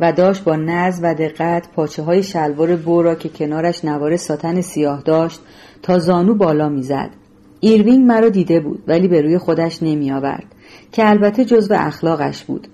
و 0.00 0.12
داشت 0.12 0.44
با 0.44 0.56
نظم 0.56 1.00
و 1.02 1.14
دقت 1.14 1.68
پاچه 1.72 2.02
های 2.02 2.22
شلوار 2.22 2.76
بو 2.76 3.02
را 3.02 3.14
که 3.14 3.28
کنارش 3.28 3.84
نوار 3.84 4.16
ساتن 4.16 4.60
سیاه 4.60 5.02
داشت 5.02 5.40
تا 5.82 5.98
زانو 5.98 6.34
بالا 6.34 6.68
می‌زد. 6.68 7.10
ایروینگ 7.60 8.06
مرا 8.06 8.28
دیده 8.28 8.60
بود 8.60 8.82
ولی 8.86 9.08
به 9.08 9.22
روی 9.22 9.38
خودش 9.38 9.82
نمی 9.82 10.12
آورد 10.12 10.54
که 10.92 11.08
البته 11.08 11.44
جزو 11.44 11.74
اخلاقش 11.78 12.44
بود. 12.44 12.68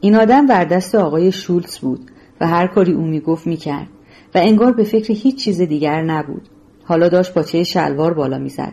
این 0.00 0.14
آدم 0.14 0.46
دست 0.46 0.94
آقای 0.94 1.32
شولتز 1.32 1.78
بود 1.78 2.10
و 2.40 2.46
هر 2.46 2.66
کاری 2.66 2.92
او 2.92 3.02
می‌گفت 3.02 3.46
می‌کرد 3.46 3.88
و 4.34 4.38
انگار 4.38 4.72
به 4.72 4.84
فکر 4.84 5.12
هیچ 5.12 5.44
چیز 5.44 5.60
دیگر 5.60 6.02
نبود. 6.02 6.48
حالا 6.88 7.08
داشت 7.08 7.34
پاچه 7.34 7.64
شلوار 7.64 8.14
بالا 8.14 8.38
می‌زد. 8.38 8.72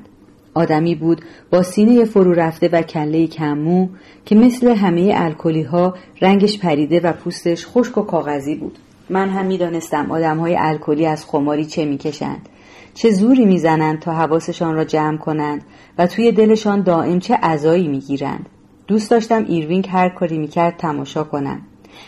آدمی 0.53 0.95
بود 0.95 1.22
با 1.51 1.63
سینه 1.63 2.05
فرو 2.05 2.34
رفته 2.34 2.69
و 2.72 2.81
کله 2.81 3.27
کمو 3.27 3.88
که 4.25 4.36
مثل 4.36 4.67
همه 4.67 5.12
الکلی 5.15 5.62
ها 5.62 5.93
رنگش 6.22 6.60
پریده 6.60 7.00
و 7.00 7.13
پوستش 7.13 7.67
خشک 7.67 7.98
و 7.98 8.01
کاغذی 8.01 8.55
بود. 8.55 8.77
من 9.10 9.29
هم 9.29 9.45
می‌دانستم 9.45 10.12
آدم 10.12 10.38
های 10.38 10.55
الکلی 10.60 11.05
از 11.05 11.25
خماری 11.25 11.65
چه 11.65 11.86
می‌کشند 11.86 12.50
چه 12.93 13.12
زوری 13.12 13.45
می‌زنند 13.45 14.00
تا 14.00 14.13
حواسشان 14.13 14.75
را 14.75 14.84
جمع 14.84 15.17
کنند 15.17 15.62
و 15.98 16.07
توی 16.07 16.31
دلشان 16.31 16.81
دائم 16.81 17.19
چه 17.19 17.36
عزایی 17.36 17.88
می‌گیرند 17.88 18.50
دوست 18.88 19.12
داشتم 19.12 19.45
ایروینگ 19.48 19.88
هر 19.91 20.10
کاری 20.10 20.38
می‌کرد 20.38 20.77
تماشا 20.77 21.24
کنم 21.24 21.62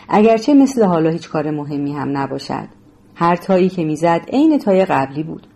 اگرچه 0.08 0.54
مثل 0.54 0.84
حالا 0.84 1.10
هیچ 1.10 1.28
کار 1.28 1.50
مهمی 1.50 1.92
هم 1.92 2.16
نباشد 2.16 2.68
هر 3.14 3.36
تایی 3.36 3.68
که 3.68 3.84
می‌زد 3.84 4.20
عین 4.32 4.58
تای 4.58 4.84
قبلی 4.84 5.22
بود 5.22 5.46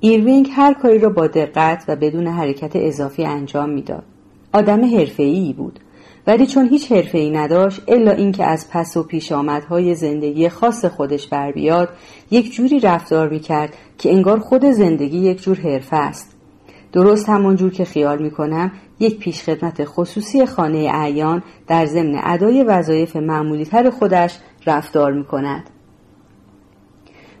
ایروینگ 0.00 0.48
هر 0.52 0.74
کاری 0.74 0.98
را 0.98 1.08
با 1.08 1.26
دقت 1.26 1.84
و 1.88 1.96
بدون 1.96 2.26
حرکت 2.26 2.72
اضافی 2.74 3.24
انجام 3.24 3.70
می‌داد. 3.70 4.02
آدم 4.52 4.96
حرفه‌ای 4.96 5.52
بود. 5.52 5.80
ولی 6.26 6.46
چون 6.46 6.68
هیچ 6.68 6.92
حرفه‌ای 6.92 7.30
نداشت 7.30 7.82
الا 7.88 8.10
اینکه 8.10 8.44
از 8.44 8.70
پس 8.70 8.96
و 8.96 9.02
پیش 9.02 9.32
آمدهای 9.32 9.94
زندگی 9.94 10.48
خاص 10.48 10.84
خودش 10.84 11.26
بر 11.26 11.52
بیاد 11.52 11.88
یک 12.30 12.52
جوری 12.52 12.80
رفتار 12.80 13.28
می‌کرد 13.28 13.76
که 13.98 14.12
انگار 14.12 14.38
خود 14.38 14.64
زندگی 14.64 15.18
یک 15.18 15.42
جور 15.42 15.60
حرفه 15.60 15.96
است. 15.96 16.36
درست 16.92 17.28
همون 17.28 17.56
جور 17.56 17.70
که 17.70 17.84
خیال 17.84 18.22
می‌کنم 18.22 18.72
یک 19.00 19.18
پیشخدمت 19.18 19.84
خصوصی 19.84 20.46
خانه 20.46 20.90
اعیان 20.94 21.42
در 21.66 21.86
ضمن 21.86 22.20
ادای 22.24 22.62
وظایف 22.62 23.16
معمولی 23.16 23.64
تر 23.64 23.90
خودش 23.90 24.38
رفتار 24.66 25.12
می‌کند. 25.12 25.70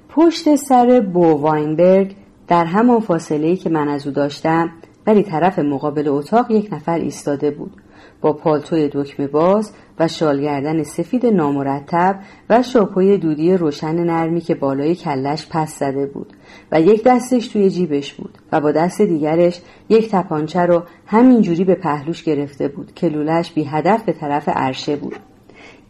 پشت 0.08 0.56
سر 0.56 1.00
بو 1.00 1.24
واینبرگ 1.24 2.14
در 2.48 2.64
همان 2.64 3.00
فاصله 3.00 3.56
که 3.56 3.70
من 3.70 3.88
از 3.88 4.06
او 4.06 4.12
داشتم 4.12 4.70
ولی 5.06 5.22
طرف 5.22 5.58
مقابل 5.58 6.08
اتاق 6.08 6.50
یک 6.50 6.72
نفر 6.72 6.98
ایستاده 6.98 7.50
بود. 7.50 7.72
با 8.20 8.32
پالتوی 8.32 8.90
دکمه 8.92 9.26
باز 9.26 9.72
و 9.98 10.08
شالگردن 10.08 10.82
سفید 10.82 11.26
نامرتب 11.26 12.20
و 12.50 12.62
شاپوی 12.62 13.18
دودی 13.18 13.56
روشن 13.56 13.94
نرمی 13.94 14.40
که 14.40 14.54
بالای 14.54 14.94
کلش 14.94 15.46
پس 15.50 15.78
زده 15.78 16.06
بود 16.06 16.32
و 16.72 16.80
یک 16.80 17.04
دستش 17.04 17.48
توی 17.48 17.70
جیبش 17.70 18.14
بود 18.14 18.38
و 18.52 18.60
با 18.60 18.72
دست 18.72 19.02
دیگرش 19.02 19.60
یک 19.88 20.10
تپانچه 20.10 20.60
رو 20.60 20.82
همینجوری 21.06 21.64
به 21.64 21.74
پهلوش 21.74 22.22
گرفته 22.22 22.68
بود 22.68 22.94
که 22.94 23.08
لولش 23.08 23.52
بی 23.52 23.64
هدف 23.64 24.02
به 24.02 24.12
طرف 24.12 24.48
عرشه 24.48 24.96
بود. 24.96 25.16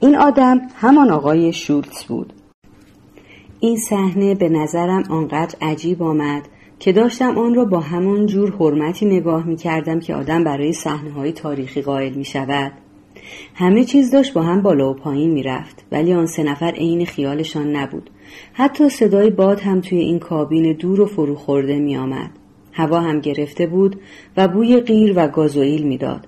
این 0.01 0.17
آدم 0.17 0.61
همان 0.75 1.11
آقای 1.11 1.53
شولتز 1.53 2.05
بود. 2.05 2.33
این 3.61 3.77
صحنه 3.77 4.35
به 4.35 4.49
نظرم 4.49 5.03
آنقدر 5.11 5.55
عجیب 5.63 6.03
آمد 6.03 6.49
که 6.79 6.93
داشتم 6.93 7.39
آن 7.39 7.55
را 7.55 7.65
با 7.65 7.81
همان 7.81 8.27
جور 8.27 8.57
حرمتی 8.61 9.07
نگاه 9.07 9.47
می 9.47 9.57
کردم 9.57 10.01
که 10.01 10.15
آدم 10.15 10.45
برای 10.45 10.73
صحنه 10.73 11.11
های 11.11 11.33
تاریخی 11.33 11.83
قائل 11.83 12.15
می 12.15 12.25
شود. 12.25 12.73
همه 13.55 13.85
چیز 13.85 14.11
داشت 14.11 14.33
با 14.33 14.43
هم 14.43 14.63
بالا 14.63 14.91
و 14.91 14.95
پایین 14.95 15.31
می 15.31 15.43
رفت 15.43 15.85
ولی 15.93 16.13
آن 16.13 16.27
سه 16.27 16.43
نفر 16.43 16.71
عین 16.71 17.07
خیالشان 17.07 17.77
نبود. 17.77 18.11
حتی 18.53 18.89
صدای 18.89 19.31
باد 19.31 19.61
هم 19.61 19.81
توی 19.81 19.99
این 19.99 20.19
کابین 20.19 20.73
دور 20.73 21.01
و 21.01 21.07
فرو 21.07 21.35
خورده 21.35 21.79
می 21.79 21.97
آمد. 21.97 22.31
هوا 22.73 23.01
هم 23.01 23.21
گرفته 23.21 23.67
بود 23.67 24.01
و 24.37 24.49
بوی 24.49 24.81
غیر 24.81 25.13
و 25.17 25.29
گازوئیل 25.29 25.83
می‌داد. 25.83 26.27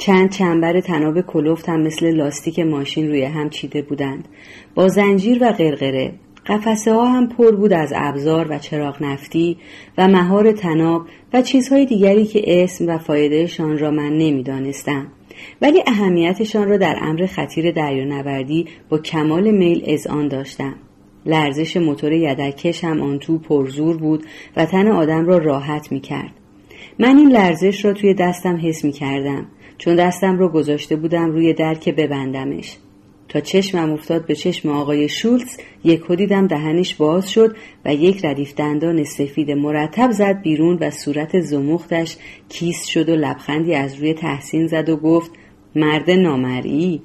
چند 0.00 0.30
چنبر 0.30 0.80
تناب 0.80 1.20
کلوفت 1.20 1.68
هم 1.68 1.80
مثل 1.80 2.10
لاستیک 2.10 2.58
ماشین 2.58 3.08
روی 3.08 3.24
هم 3.24 3.50
چیده 3.50 3.82
بودند. 3.82 4.28
با 4.74 4.88
زنجیر 4.88 5.44
و 5.44 5.52
قرقره. 5.52 6.12
قفسه 6.46 6.92
ها 6.92 7.04
هم 7.04 7.28
پر 7.28 7.50
بود 7.50 7.72
از 7.72 7.92
ابزار 7.96 8.46
و 8.50 8.58
چراغ 8.58 9.02
نفتی 9.02 9.56
و 9.98 10.08
مهار 10.08 10.52
تناب 10.52 11.06
و 11.32 11.42
چیزهای 11.42 11.86
دیگری 11.86 12.24
که 12.24 12.62
اسم 12.62 12.88
و 12.88 12.98
فایدهشان 12.98 13.78
را 13.78 13.90
من 13.90 14.12
نمی‌دانستم. 14.12 15.06
ولی 15.62 15.82
اهمیتشان 15.86 16.68
را 16.68 16.76
در 16.76 16.98
امر 17.02 17.26
خطیر 17.26 17.70
دریانوردی 17.70 18.66
با 18.88 18.98
کمال 18.98 19.50
میل 19.50 19.98
آن 20.10 20.28
داشتم. 20.28 20.74
لرزش 21.26 21.76
موتور 21.76 22.12
یدکش 22.12 22.84
هم 22.84 23.02
آن 23.02 23.18
تو 23.18 23.38
پرزور 23.38 23.96
بود 23.96 24.24
و 24.56 24.64
تن 24.64 24.88
آدم 24.88 25.26
را 25.26 25.38
راحت 25.38 25.92
می 25.92 26.00
کرد. 26.00 26.30
من 26.98 27.16
این 27.16 27.32
لرزش 27.32 27.84
را 27.84 27.92
توی 27.92 28.14
دستم 28.14 28.58
حس 28.62 28.84
می 28.84 28.92
کردم 28.92 29.46
چون 29.80 29.96
دستم 29.96 30.38
را 30.38 30.48
گذاشته 30.48 30.96
بودم 30.96 31.30
روی 31.30 31.54
در 31.54 31.74
که 31.74 31.92
ببندمش. 31.92 32.76
تا 33.28 33.40
چشمم 33.40 33.92
افتاد 33.92 34.26
به 34.26 34.34
چشم 34.34 34.68
آقای 34.68 35.08
شولتز 35.08 35.58
یک 35.84 36.12
دیدم 36.12 36.46
دهنش 36.46 36.94
باز 36.94 37.30
شد 37.30 37.56
و 37.84 37.94
یک 37.94 38.24
ردیف 38.24 38.54
دندان 38.54 39.04
سفید 39.04 39.50
مرتب 39.50 40.10
زد 40.10 40.42
بیرون 40.42 40.78
و 40.80 40.90
صورت 40.90 41.40
زمختش 41.40 42.16
کیس 42.48 42.86
شد 42.86 43.08
و 43.08 43.16
لبخندی 43.16 43.74
از 43.74 43.94
روی 43.94 44.14
تحسین 44.14 44.66
زد 44.66 44.88
و 44.88 44.96
گفت 44.96 45.30
مرد 45.74 46.10
نامرئی 46.10 47.02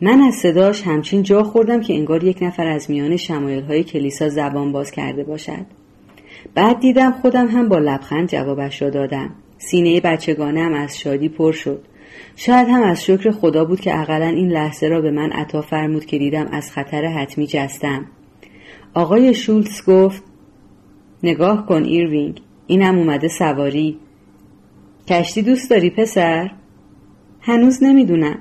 من 0.00 0.20
از 0.20 0.34
صداش 0.34 0.82
همچین 0.82 1.22
جا 1.22 1.42
خوردم 1.42 1.80
که 1.80 1.94
انگار 1.94 2.24
یک 2.24 2.38
نفر 2.42 2.66
از 2.66 2.90
میان 2.90 3.16
شمایل 3.16 3.62
های 3.62 3.84
کلیسا 3.84 4.28
زبان 4.28 4.72
باز 4.72 4.90
کرده 4.90 5.24
باشد. 5.24 5.66
بعد 6.54 6.80
دیدم 6.80 7.10
خودم 7.10 7.46
هم 7.46 7.68
با 7.68 7.78
لبخند 7.78 8.28
جوابش 8.28 8.82
را 8.82 8.90
دادم. 8.90 9.34
سینه 9.58 10.00
بچگانم 10.00 10.72
از 10.74 10.98
شادی 10.98 11.28
پر 11.28 11.52
شد. 11.52 11.84
شاید 12.36 12.68
هم 12.68 12.82
از 12.82 13.04
شکر 13.04 13.30
خدا 13.30 13.64
بود 13.64 13.80
که 13.80 14.00
اقلا 14.00 14.26
این 14.26 14.52
لحظه 14.52 14.88
را 14.88 15.00
به 15.00 15.10
من 15.10 15.32
عطا 15.32 15.62
فرمود 15.62 16.04
که 16.04 16.18
دیدم 16.18 16.46
از 16.52 16.70
خطر 16.70 17.04
حتمی 17.04 17.46
جستم. 17.46 18.06
آقای 18.94 19.34
شولتز 19.34 19.84
گفت 19.86 20.22
نگاه 21.22 21.66
کن 21.66 21.84
ایروینگ 21.84 22.40
اینم 22.66 22.98
اومده 22.98 23.28
سواری. 23.28 23.98
کشتی 25.08 25.42
دوست 25.42 25.70
داری 25.70 25.90
پسر؟ 25.90 26.50
هنوز 27.40 27.82
نمی‌دونم. 27.82 28.38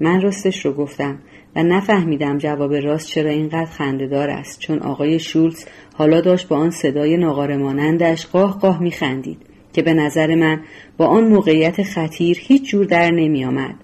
من 0.00 0.20
راستش 0.20 0.66
رو 0.66 0.72
گفتم 0.72 1.18
و 1.56 1.62
نفهمیدم 1.62 2.38
جواب 2.38 2.74
راست 2.74 3.08
چرا 3.08 3.30
اینقدر 3.30 3.70
خندهدار 3.70 4.30
است 4.30 4.60
چون 4.60 4.78
آقای 4.78 5.18
شولتز 5.18 5.64
حالا 5.94 6.20
داشت 6.20 6.48
با 6.48 6.56
آن 6.56 6.70
صدای 6.70 7.16
ناقارمانندش 7.16 8.26
قاه 8.26 8.58
قاه 8.58 8.82
میخندید. 8.82 9.51
که 9.72 9.82
به 9.82 9.94
نظر 9.94 10.34
من 10.34 10.60
با 10.96 11.06
آن 11.06 11.24
موقعیت 11.24 11.82
خطیر 11.82 12.38
هیچ 12.40 12.70
جور 12.70 12.84
در 12.84 13.10
نمی 13.10 13.44
آمد. 13.44 13.74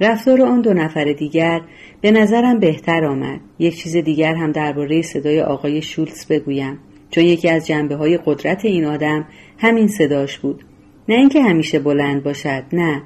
رفتار 0.00 0.42
آن 0.42 0.60
دو 0.60 0.74
نفر 0.74 1.04
دیگر 1.04 1.60
به 2.00 2.10
نظرم 2.10 2.60
بهتر 2.60 3.04
آمد. 3.04 3.40
یک 3.58 3.76
چیز 3.76 3.96
دیگر 3.96 4.34
هم 4.34 4.52
درباره 4.52 5.02
صدای 5.02 5.40
آقای 5.40 5.82
شولتز 5.82 6.26
بگویم 6.26 6.78
چون 7.10 7.24
یکی 7.24 7.48
از 7.48 7.66
جنبه 7.66 7.96
های 7.96 8.18
قدرت 8.26 8.64
این 8.64 8.84
آدم 8.84 9.24
همین 9.58 9.88
صداش 9.88 10.38
بود. 10.38 10.64
نه 11.08 11.14
اینکه 11.14 11.42
همیشه 11.42 11.78
بلند 11.78 12.22
باشد 12.22 12.62
نه 12.72 13.02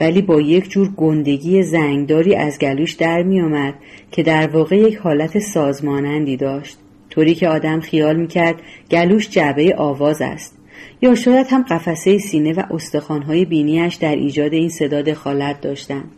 ولی 0.00 0.22
با 0.22 0.40
یک 0.40 0.70
جور 0.70 0.88
گندگی 0.96 1.62
زنگداری 1.62 2.34
از 2.34 2.58
گلوش 2.58 2.92
در 2.92 3.22
می 3.22 3.40
آمد 3.40 3.74
که 4.12 4.22
در 4.22 4.46
واقع 4.46 4.76
یک 4.76 4.96
حالت 4.96 5.38
سازمانندی 5.38 6.36
داشت 6.36 6.78
طوری 7.10 7.34
که 7.34 7.48
آدم 7.48 7.80
خیال 7.80 8.16
می 8.16 8.26
کرد 8.26 8.62
گلوش 8.90 9.30
جعبه 9.30 9.74
آواز 9.76 10.22
است 10.22 10.57
یا 11.02 11.14
شاید 11.14 11.46
هم 11.50 11.62
قفسه 11.62 12.18
سینه 12.18 12.52
و 12.52 12.62
استخوانهای 12.70 13.44
بینیش 13.44 13.94
در 13.94 14.16
ایجاد 14.16 14.52
این 14.52 14.68
صدا 14.68 15.02
دخالت 15.02 15.60
داشتند 15.60 16.10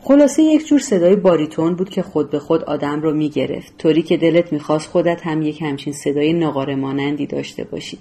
خلاصه 0.00 0.42
یک 0.42 0.66
جور 0.66 0.78
صدای 0.78 1.16
باریتون 1.16 1.74
بود 1.74 1.90
که 1.90 2.02
خود 2.02 2.30
به 2.30 2.38
خود 2.38 2.64
آدم 2.64 3.02
را 3.02 3.12
می 3.12 3.28
گرفت 3.28 3.78
طوری 3.78 4.02
که 4.02 4.16
دلت 4.16 4.52
می‌خواست 4.52 4.88
خودت 4.88 5.26
هم 5.26 5.42
یک 5.42 5.62
همچین 5.62 5.92
صدای 5.92 6.32
نقاره 6.32 6.76
مانندی 6.76 7.26
داشته 7.26 7.64
باشی. 7.64 7.98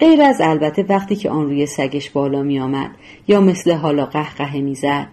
غیر 0.00 0.22
از 0.22 0.40
البته 0.40 0.82
وقتی 0.88 1.16
که 1.16 1.30
آن 1.30 1.46
روی 1.46 1.66
سگش 1.66 2.10
بالا 2.10 2.42
می 2.42 2.60
آمد 2.60 2.90
یا 3.28 3.40
مثل 3.40 3.72
حالا 3.72 4.06
قهقه 4.06 4.60
می‌زد 4.60 5.06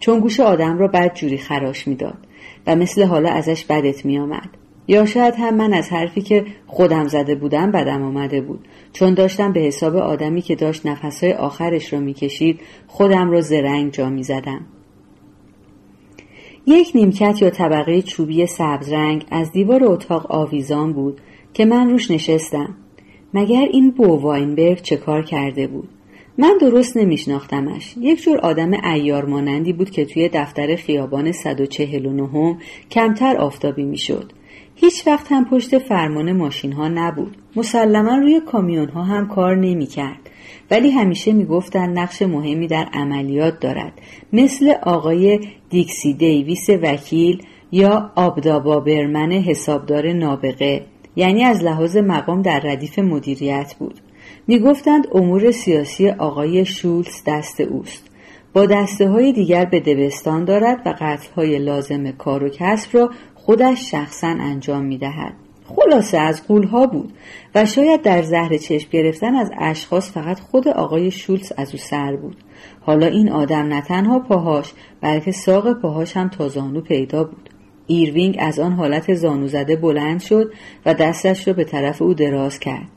چون 0.00 0.20
گوش 0.20 0.40
آدم 0.40 0.78
را 0.78 0.88
بد 0.88 1.14
جوری 1.14 1.38
خراش 1.38 1.88
می‌داد 1.88 2.18
و 2.66 2.76
مثل 2.76 3.02
حالا 3.02 3.30
ازش 3.30 3.64
بدت 3.64 4.04
می 4.04 4.18
آمد 4.18 4.48
یا 4.88 5.06
شاید 5.06 5.34
هم 5.38 5.54
من 5.54 5.72
از 5.72 5.90
حرفی 5.90 6.22
که 6.22 6.46
خودم 6.66 7.08
زده 7.08 7.34
بودم 7.34 7.70
بدم 7.70 8.02
آمده 8.02 8.40
بود. 8.40 8.68
چون 8.92 9.14
داشتم 9.14 9.52
به 9.52 9.60
حساب 9.60 9.96
آدمی 9.96 10.42
که 10.42 10.54
داشت 10.54 10.86
نفسهای 10.86 11.32
آخرش 11.32 11.92
را 11.92 12.00
می‌کشید 12.00 12.60
خودم 12.86 13.30
را 13.30 13.40
زرنگ 13.40 13.92
جا 13.92 14.10
می‌زدم. 14.10 14.66
یک 16.66 16.92
نیمکت 16.94 17.42
یا 17.42 17.50
طبقه 17.50 18.02
چوبی 18.02 18.46
سبز 18.46 18.92
رنگ 18.92 19.26
از 19.30 19.52
دیوار 19.52 19.84
اتاق 19.84 20.26
آویزان 20.28 20.92
بود 20.92 21.20
که 21.54 21.64
من 21.64 21.90
روش 21.90 22.10
نشستم. 22.10 22.74
مگر 23.34 23.66
این 23.72 23.90
بو 23.90 24.20
واینبرگ 24.20 24.82
چه 24.82 24.96
کار 24.96 25.22
کرده 25.22 25.66
بود؟ 25.66 25.88
من 26.40 26.58
درست 26.60 26.96
نمیشناختمش. 26.96 27.94
یک 28.00 28.22
جور 28.22 28.38
آدم 28.38 28.70
ایار 28.84 29.24
مانندی 29.24 29.72
بود 29.72 29.90
که 29.90 30.04
توی 30.04 30.30
دفتر 30.32 30.76
خیابان 30.76 31.32
149 31.32 32.56
کمتر 32.90 33.36
آفتابی 33.36 33.84
می‌شد. 33.84 34.32
هیچ 34.74 35.06
وقت 35.06 35.26
هم 35.30 35.44
پشت 35.44 35.78
فرمان 35.78 36.32
ماشین 36.32 36.72
ها 36.72 36.88
نبود. 36.88 37.36
مسلما 37.56 38.16
روی 38.16 38.40
کامیون 38.40 38.88
ها 38.88 39.02
هم 39.02 39.28
کار 39.28 39.56
نمی 39.56 39.86
کرد 39.86 40.30
ولی 40.70 40.90
همیشه 40.90 41.32
می‌گفتند 41.32 41.98
نقش 41.98 42.22
مهمی 42.22 42.66
در 42.66 42.88
عملیات 42.92 43.60
دارد. 43.60 43.92
مثل 44.32 44.72
آقای 44.82 45.40
دیکسی 45.70 46.14
دیویس 46.14 46.70
وکیل 46.82 47.42
یا 47.72 48.12
آبدابا 48.16 48.80
برمن 48.80 49.32
حسابدار 49.32 50.12
نابغه. 50.12 50.84
یعنی 51.16 51.44
از 51.44 51.64
لحاظ 51.64 51.96
مقام 51.96 52.42
در 52.42 52.60
ردیف 52.60 52.98
مدیریت 52.98 53.74
بود. 53.78 54.00
می‌گفتند 54.50 55.06
امور 55.12 55.50
سیاسی 55.50 56.10
آقای 56.10 56.64
شولز 56.64 57.22
دست 57.26 57.60
اوست. 57.60 58.10
با 58.52 58.66
دسته 58.66 59.08
های 59.08 59.32
دیگر 59.32 59.64
بده 59.64 59.80
بستان 59.80 60.44
دارد 60.44 60.82
و 60.86 60.94
قتل 61.00 61.32
های 61.36 61.58
لازم 61.58 62.10
کار 62.10 62.44
و 62.44 62.48
کسب 62.48 62.96
را 62.96 63.10
خودش 63.34 63.90
شخصا 63.90 64.28
انجام 64.28 64.84
می 64.84 64.98
دهد. 64.98 65.34
خلاصه 65.64 66.18
از 66.18 66.46
غولها 66.46 66.86
بود 66.86 67.12
و 67.54 67.66
شاید 67.66 68.02
در 68.02 68.22
زهر 68.22 68.56
چشم 68.56 68.88
گرفتن 68.90 69.34
از 69.34 69.50
اشخاص 69.58 70.12
فقط 70.12 70.40
خود 70.40 70.68
آقای 70.68 71.10
شولز 71.10 71.52
از 71.56 71.72
او 71.72 71.78
سر 71.78 72.16
بود. 72.16 72.36
حالا 72.80 73.06
این 73.06 73.30
آدم 73.30 73.66
نه 73.66 73.80
تنها 73.80 74.18
پاهاش 74.18 74.72
بلکه 75.00 75.32
ساق 75.32 75.72
پاهاش 75.72 76.16
هم 76.16 76.28
تا 76.28 76.48
زانو 76.48 76.80
پیدا 76.80 77.24
بود. 77.24 77.50
ایروینگ 77.86 78.36
از 78.40 78.58
آن 78.58 78.72
حالت 78.72 79.14
زانو 79.14 79.46
زده 79.46 79.76
بلند 79.76 80.20
شد 80.20 80.52
و 80.86 80.94
دستش 80.94 81.48
را 81.48 81.54
به 81.54 81.64
طرف 81.64 82.02
او 82.02 82.14
دراز 82.14 82.58
کرد. 82.58 82.88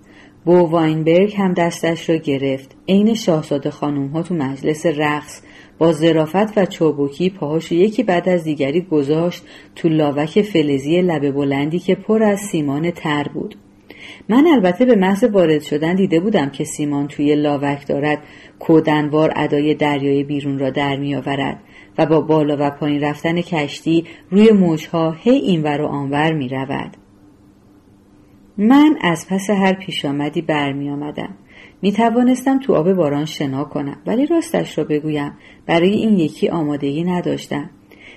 بو 0.45 0.57
واینبرگ 0.57 1.35
هم 1.37 1.53
دستش 1.53 2.09
را 2.09 2.15
گرفت 2.15 2.75
عین 2.87 3.13
شاهزاده 3.13 3.69
خانوم 3.69 4.07
ها 4.07 4.23
تو 4.23 4.35
مجلس 4.35 4.85
رقص 4.85 5.41
با 5.77 5.93
ظرافت 5.93 6.57
و 6.57 6.65
چابکی 6.65 7.29
پاهاشو 7.29 7.75
یکی 7.75 8.03
بعد 8.03 8.29
از 8.29 8.43
دیگری 8.43 8.81
گذاشت 8.81 9.43
تو 9.75 9.89
لاوک 9.89 10.41
فلزی 10.41 11.01
لبه 11.01 11.31
بلندی 11.31 11.79
که 11.79 11.95
پر 11.95 12.23
از 12.23 12.39
سیمان 12.39 12.91
تر 12.91 13.23
بود 13.33 13.55
من 14.29 14.47
البته 14.47 14.85
به 14.85 14.95
محض 14.95 15.23
وارد 15.23 15.61
شدن 15.61 15.95
دیده 15.95 16.19
بودم 16.19 16.49
که 16.49 16.63
سیمان 16.63 17.07
توی 17.07 17.35
لاوک 17.35 17.87
دارد 17.87 18.19
کودنوار 18.59 19.33
ادای 19.35 19.75
دریای 19.75 20.23
بیرون 20.23 20.59
را 20.59 20.69
در 20.69 20.97
می 20.97 21.15
آورد 21.15 21.59
و 21.97 22.05
با 22.05 22.21
بالا 22.21 22.57
و 22.59 22.69
پایین 22.69 23.01
رفتن 23.01 23.41
کشتی 23.41 24.05
روی 24.29 24.51
موجها 24.51 25.11
هی 25.11 25.35
اینور 25.35 25.81
و 25.81 25.85
آنور 25.85 26.33
می 26.33 26.49
رود. 26.49 27.00
من 28.63 28.97
از 29.01 29.27
پس 29.29 29.49
هر 29.49 29.73
پیش 29.73 30.05
آمدی 30.05 30.41
برمی 30.41 30.89
آمدم. 30.89 31.35
می 31.81 31.91
توانستم 31.91 32.59
تو 32.59 32.73
آب 32.73 32.93
باران 32.93 33.25
شنا 33.25 33.63
کنم 33.63 33.97
ولی 34.05 34.25
راستش 34.25 34.77
را 34.77 34.83
بگویم 34.83 35.31
برای 35.65 35.89
این 35.89 36.19
یکی 36.19 36.49
آمادگی 36.49 37.03
نداشتم. 37.03 37.69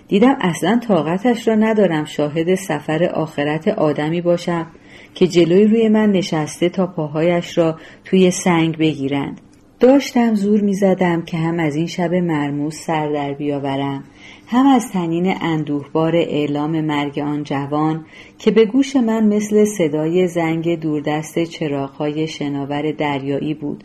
دیدم 0.09 0.37
اصلا 0.41 0.81
طاقتش 0.89 1.49
را 1.49 1.55
ندارم 1.55 2.05
شاهد 2.05 2.55
سفر 2.55 3.05
آخرت 3.05 3.69
آدمی 3.69 4.21
باشم 4.21 4.67
که 5.15 5.27
جلوی 5.27 5.65
روی 5.65 5.89
من 5.89 6.13
نشسته 6.13 6.69
تا 6.69 6.87
پاهایش 6.87 7.59
را 7.59 7.79
توی 8.05 8.31
سنگ 8.31 8.79
بگیرند. 8.79 9.41
داشتم 9.81 10.35
زور 10.35 10.61
می 10.61 10.75
زدم 10.75 11.23
که 11.23 11.37
هم 11.37 11.61
از 11.61 11.77
این 11.77 11.87
شب 11.87 12.15
مرموز 12.15 12.75
سر 12.75 13.13
در 13.13 13.33
بیاورم 13.33 14.05
هم 14.47 14.67
از 14.67 14.93
تنین 14.93 15.35
اندوهبار 15.41 16.17
اعلام 16.17 16.81
مرگ 16.81 17.19
آن 17.19 17.45
جوان 17.45 18.07
که 18.39 18.51
به 18.51 18.65
گوش 18.67 18.97
من 18.97 19.27
مثل 19.27 19.65
صدای 19.65 20.29
زنگ 20.29 20.81
دوردست 20.81 21.45
چراغهای 21.45 22.27
شناور 22.27 22.93
دریایی 22.93 23.55
بود 23.55 23.85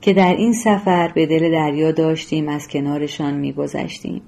که 0.00 0.12
در 0.12 0.36
این 0.36 0.52
سفر 0.52 1.08
به 1.08 1.26
دل 1.26 1.50
دریا 1.52 1.92
داشتیم 1.92 2.48
از 2.48 2.68
کنارشان 2.68 3.34
میگذشتیم. 3.34 4.22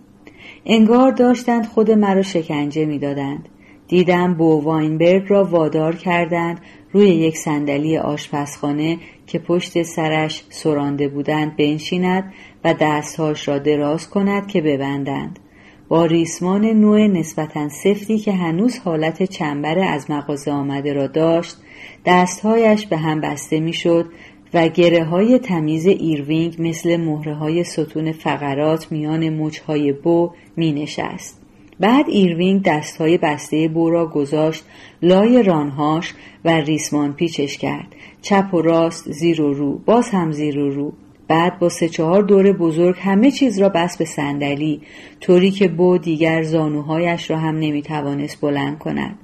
انگار 0.66 1.11
داشتند 1.11 1.66
خود 1.66 1.90
مرا 1.90 2.23
شکنجه 2.23 2.84
می‌دادند. 2.87 3.49
دیدم 3.88 4.34
بو 4.34 4.62
واینبرگ 4.62 5.25
را 5.28 5.45
وادار 5.45 5.97
کردند 5.97 6.60
روی 6.93 7.08
یک 7.08 7.36
صندلی 7.36 7.99
آشپزخانه 7.99 8.99
که 9.26 9.39
پشت 9.39 9.82
سرش 9.82 10.45
سرانده 10.50 11.08
بودند 11.08 11.56
بنشیند 11.56 12.32
و 12.65 12.75
دستهاش 12.80 13.49
را 13.49 13.58
دراز 13.58 14.10
کند 14.10 14.47
که 14.47 14.60
ببندند 14.60 15.39
با 15.89 16.06
ریسمان 16.06 16.65
نوع 16.65 17.06
نسبتا 17.06 17.69
سفتی 17.69 18.19
که 18.19 18.32
هنوز 18.32 18.78
حالت 18.78 19.23
چنبره 19.23 19.84
از 19.84 20.10
مغازه 20.10 20.50
آمده 20.50 20.93
را 20.93 21.06
داشت 21.06 21.56
دستهایش 22.06 22.87
به 22.87 22.97
هم 22.97 23.21
بسته 23.21 23.60
می‌شد 23.60 24.06
و 24.54 24.69
گره 24.69 25.04
های 25.04 25.39
تمیز 25.39 25.87
ایروینگ 25.87 26.56
مثل 26.58 26.97
مهره 26.97 27.34
های 27.34 27.65
ستون 27.65 28.13
فقرات 28.13 28.93
میان 28.93 29.28
مچهای 29.28 29.93
بو 29.93 30.30
می 30.56 30.73
نشست. 30.73 31.44
بعد 31.80 32.04
ایروینگ 32.08 32.63
دستهای 32.63 33.19
بسته 33.19 33.69
بو 33.69 33.91
را 33.91 34.06
گذاشت 34.06 34.65
لای 35.02 35.43
رانهاش 35.43 36.15
و 36.45 36.50
ریسمان 36.50 37.13
پیچش 37.13 37.58
کرد. 37.58 37.97
چپ 38.23 38.54
و 38.54 38.63
راست 38.63 39.13
زیر 39.13 39.43
و 39.43 39.52
رو 39.52 39.78
باز 39.78 40.08
هم 40.08 40.32
زیر 40.32 40.58
و 40.58 40.71
رو. 40.71 40.93
بعد 41.28 41.58
با 41.58 41.69
سه 41.69 41.89
چهار 41.89 42.23
دور 42.23 42.52
بزرگ 42.52 42.97
همه 43.00 43.30
چیز 43.30 43.58
را 43.58 43.69
بست 43.69 43.97
به 43.97 44.04
صندلی 44.04 44.80
طوری 45.21 45.50
که 45.50 45.69
بو 45.69 45.99
دیگر 45.99 46.43
زانوهایش 46.43 47.30
را 47.30 47.37
هم 47.37 47.58
نمی‌توانست 47.58 48.41
بلند 48.41 48.78
کند. 48.78 49.19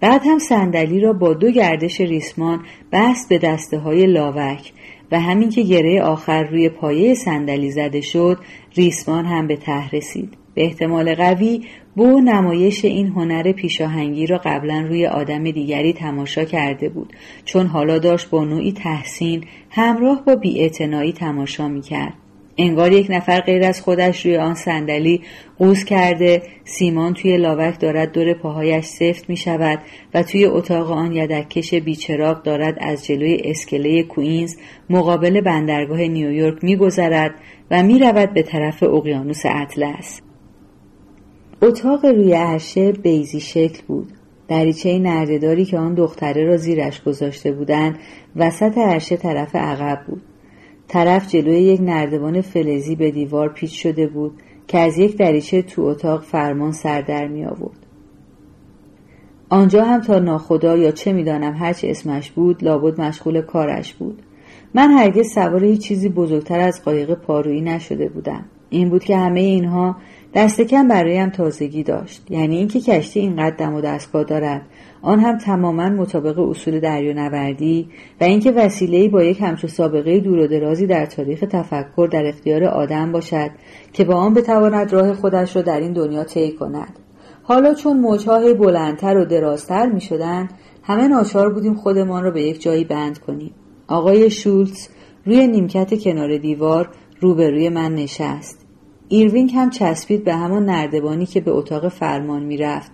بعد 0.00 0.22
هم 0.24 0.38
صندلی 0.38 1.00
را 1.00 1.12
با 1.12 1.34
دو 1.34 1.50
گردش 1.50 2.00
ریسمان 2.00 2.60
بست 2.92 3.28
به 3.28 3.38
دسته 3.38 3.78
های 3.78 4.06
لاوک 4.06 4.72
و 5.12 5.20
همین 5.20 5.48
که 5.48 5.62
گره 5.62 6.02
آخر 6.02 6.42
روی 6.42 6.68
پایه 6.68 7.14
صندلی 7.14 7.70
زده 7.70 8.00
شد 8.00 8.38
ریسمان 8.74 9.24
هم 9.24 9.46
به 9.46 9.56
ته 9.56 9.90
رسید. 9.90 10.36
به 10.54 10.64
احتمال 10.64 11.14
قوی 11.14 11.60
بو 11.96 12.20
نمایش 12.20 12.84
این 12.84 13.06
هنر 13.06 13.52
پیشاهنگی 13.52 14.26
را 14.26 14.38
قبلا 14.44 14.84
روی 14.88 15.06
آدم 15.06 15.50
دیگری 15.50 15.92
تماشا 15.92 16.44
کرده 16.44 16.88
بود. 16.88 17.12
چون 17.44 17.66
حالا 17.66 17.98
داشت 17.98 18.30
با 18.30 18.44
نوعی 18.44 18.72
تحسین 18.72 19.44
همراه 19.70 20.24
با 20.24 20.36
بیاعتنایی 20.36 21.12
تماشا 21.12 21.68
می‌کرد. 21.68 22.14
انگار 22.58 22.92
یک 22.92 23.06
نفر 23.10 23.40
غیر 23.40 23.64
از 23.64 23.80
خودش 23.80 24.26
روی 24.26 24.36
آن 24.36 24.54
صندلی 24.54 25.20
قوز 25.58 25.84
کرده 25.84 26.42
سیمان 26.64 27.14
توی 27.14 27.36
لاوک 27.36 27.80
دارد 27.80 28.12
دور 28.12 28.34
پاهایش 28.34 28.84
سفت 28.84 29.30
می 29.30 29.36
شود 29.36 29.78
و 30.14 30.22
توی 30.22 30.44
اتاق 30.44 30.90
آن 30.90 31.12
یدککش 31.12 31.74
بیچراغ 31.74 32.42
دارد 32.42 32.76
از 32.80 33.06
جلوی 33.06 33.42
اسکله 33.44 34.02
کوینز 34.02 34.56
مقابل 34.90 35.40
بندرگاه 35.40 36.00
نیویورک 36.00 36.64
می 36.64 36.76
گذرد 36.76 37.34
و 37.70 37.82
می 37.82 37.98
رود 37.98 38.34
به 38.34 38.42
طرف 38.42 38.82
اقیانوس 38.82 39.42
اطلس. 39.44 40.31
اتاق 41.64 42.04
روی 42.04 42.32
عرشه 42.32 42.92
بیزی 42.92 43.40
شکل 43.40 43.82
بود. 43.88 44.12
دریچه 44.48 44.98
نردهداری 44.98 45.64
که 45.64 45.78
آن 45.78 45.94
دختره 45.94 46.44
را 46.44 46.56
زیرش 46.56 47.02
گذاشته 47.02 47.52
بودند 47.52 47.98
وسط 48.36 48.78
عرشه 48.78 49.16
طرف 49.16 49.56
عقب 49.56 50.00
بود. 50.06 50.22
طرف 50.88 51.28
جلوی 51.28 51.60
یک 51.60 51.80
نردبان 51.80 52.40
فلزی 52.40 52.96
به 52.96 53.10
دیوار 53.10 53.48
پیچ 53.48 53.82
شده 53.82 54.06
بود 54.06 54.32
که 54.66 54.78
از 54.78 54.98
یک 54.98 55.16
دریچه 55.16 55.62
تو 55.62 55.82
اتاق 55.82 56.22
فرمان 56.22 56.72
سر 56.72 57.00
در 57.00 57.28
می 57.28 57.44
آورد. 57.44 57.86
آنجا 59.48 59.84
هم 59.84 60.00
تا 60.00 60.18
ناخدا 60.18 60.76
یا 60.76 60.90
چه 60.90 61.12
می‌دانم 61.12 61.54
هرچه 61.54 61.88
اسمش 61.90 62.30
بود 62.30 62.64
لابد 62.64 63.00
مشغول 63.00 63.40
کارش 63.40 63.94
بود. 63.94 64.22
من 64.74 64.90
هرگز 64.90 65.32
سوار 65.34 65.64
هیچ 65.64 65.80
چیزی 65.80 66.08
بزرگتر 66.08 66.60
از 66.60 66.84
قایق 66.84 67.14
پارویی 67.14 67.60
نشده 67.60 68.08
بودم. 68.08 68.44
این 68.70 68.88
بود 68.88 69.04
که 69.04 69.16
همه 69.16 69.40
اینها 69.40 69.96
دست 70.34 70.60
کم 70.60 70.88
برایم 70.88 71.30
تازگی 71.30 71.82
داشت. 71.82 72.30
یعنی 72.30 72.56
اینکه 72.56 72.80
کشتی 72.80 73.20
اینقدر 73.20 73.56
دم 73.56 73.74
و 73.74 73.80
دستگاه 73.80 74.24
دارد. 74.24 74.62
آن 75.02 75.20
هم 75.20 75.38
تماما 75.38 75.88
مطابق 75.88 76.38
اصول 76.38 76.80
دریانوردی 76.80 77.88
و 78.20 78.24
اینکه 78.24 78.50
وسیلهای 78.50 79.08
با 79.08 79.22
یک 79.22 79.40
همچو 79.40 79.68
سابقه 79.68 80.20
دور 80.20 80.38
و 80.38 80.46
درازی 80.46 80.86
در 80.86 81.06
تاریخ 81.06 81.40
تفکر 81.40 82.08
در 82.12 82.26
اختیار 82.26 82.64
آدم 82.64 83.12
باشد 83.12 83.50
که 83.92 84.04
با 84.04 84.14
آن 84.14 84.34
بتواند 84.34 84.92
راه 84.92 85.14
خودش 85.14 85.56
را 85.56 85.62
در 85.62 85.80
این 85.80 85.92
دنیا 85.92 86.24
طی 86.24 86.52
کند. 86.52 86.98
حالا 87.42 87.74
چون 87.74 88.00
موجهای 88.00 88.54
بلندتر 88.54 89.16
و 89.16 89.24
درازتر 89.24 89.86
می 89.86 90.00
شدن 90.00 90.48
همه 90.82 91.08
ناچار 91.08 91.52
بودیم 91.52 91.74
خودمان 91.74 92.24
را 92.24 92.30
به 92.30 92.42
یک 92.42 92.62
جایی 92.62 92.84
بند 92.84 93.18
کنیم. 93.18 93.54
آقای 93.88 94.30
شولتز 94.30 94.88
روی 95.26 95.46
نیمکت 95.46 96.02
کنار 96.02 96.38
دیوار 96.38 96.88
روبروی 97.20 97.68
من 97.68 97.94
نشست. 97.94 98.61
ایروینگ 99.12 99.52
هم 99.54 99.70
چسبید 99.70 100.24
به 100.24 100.34
همان 100.34 100.64
نردبانی 100.64 101.26
که 101.26 101.40
به 101.40 101.50
اتاق 101.50 101.88
فرمان 101.88 102.42
می‌رفت. 102.42 102.90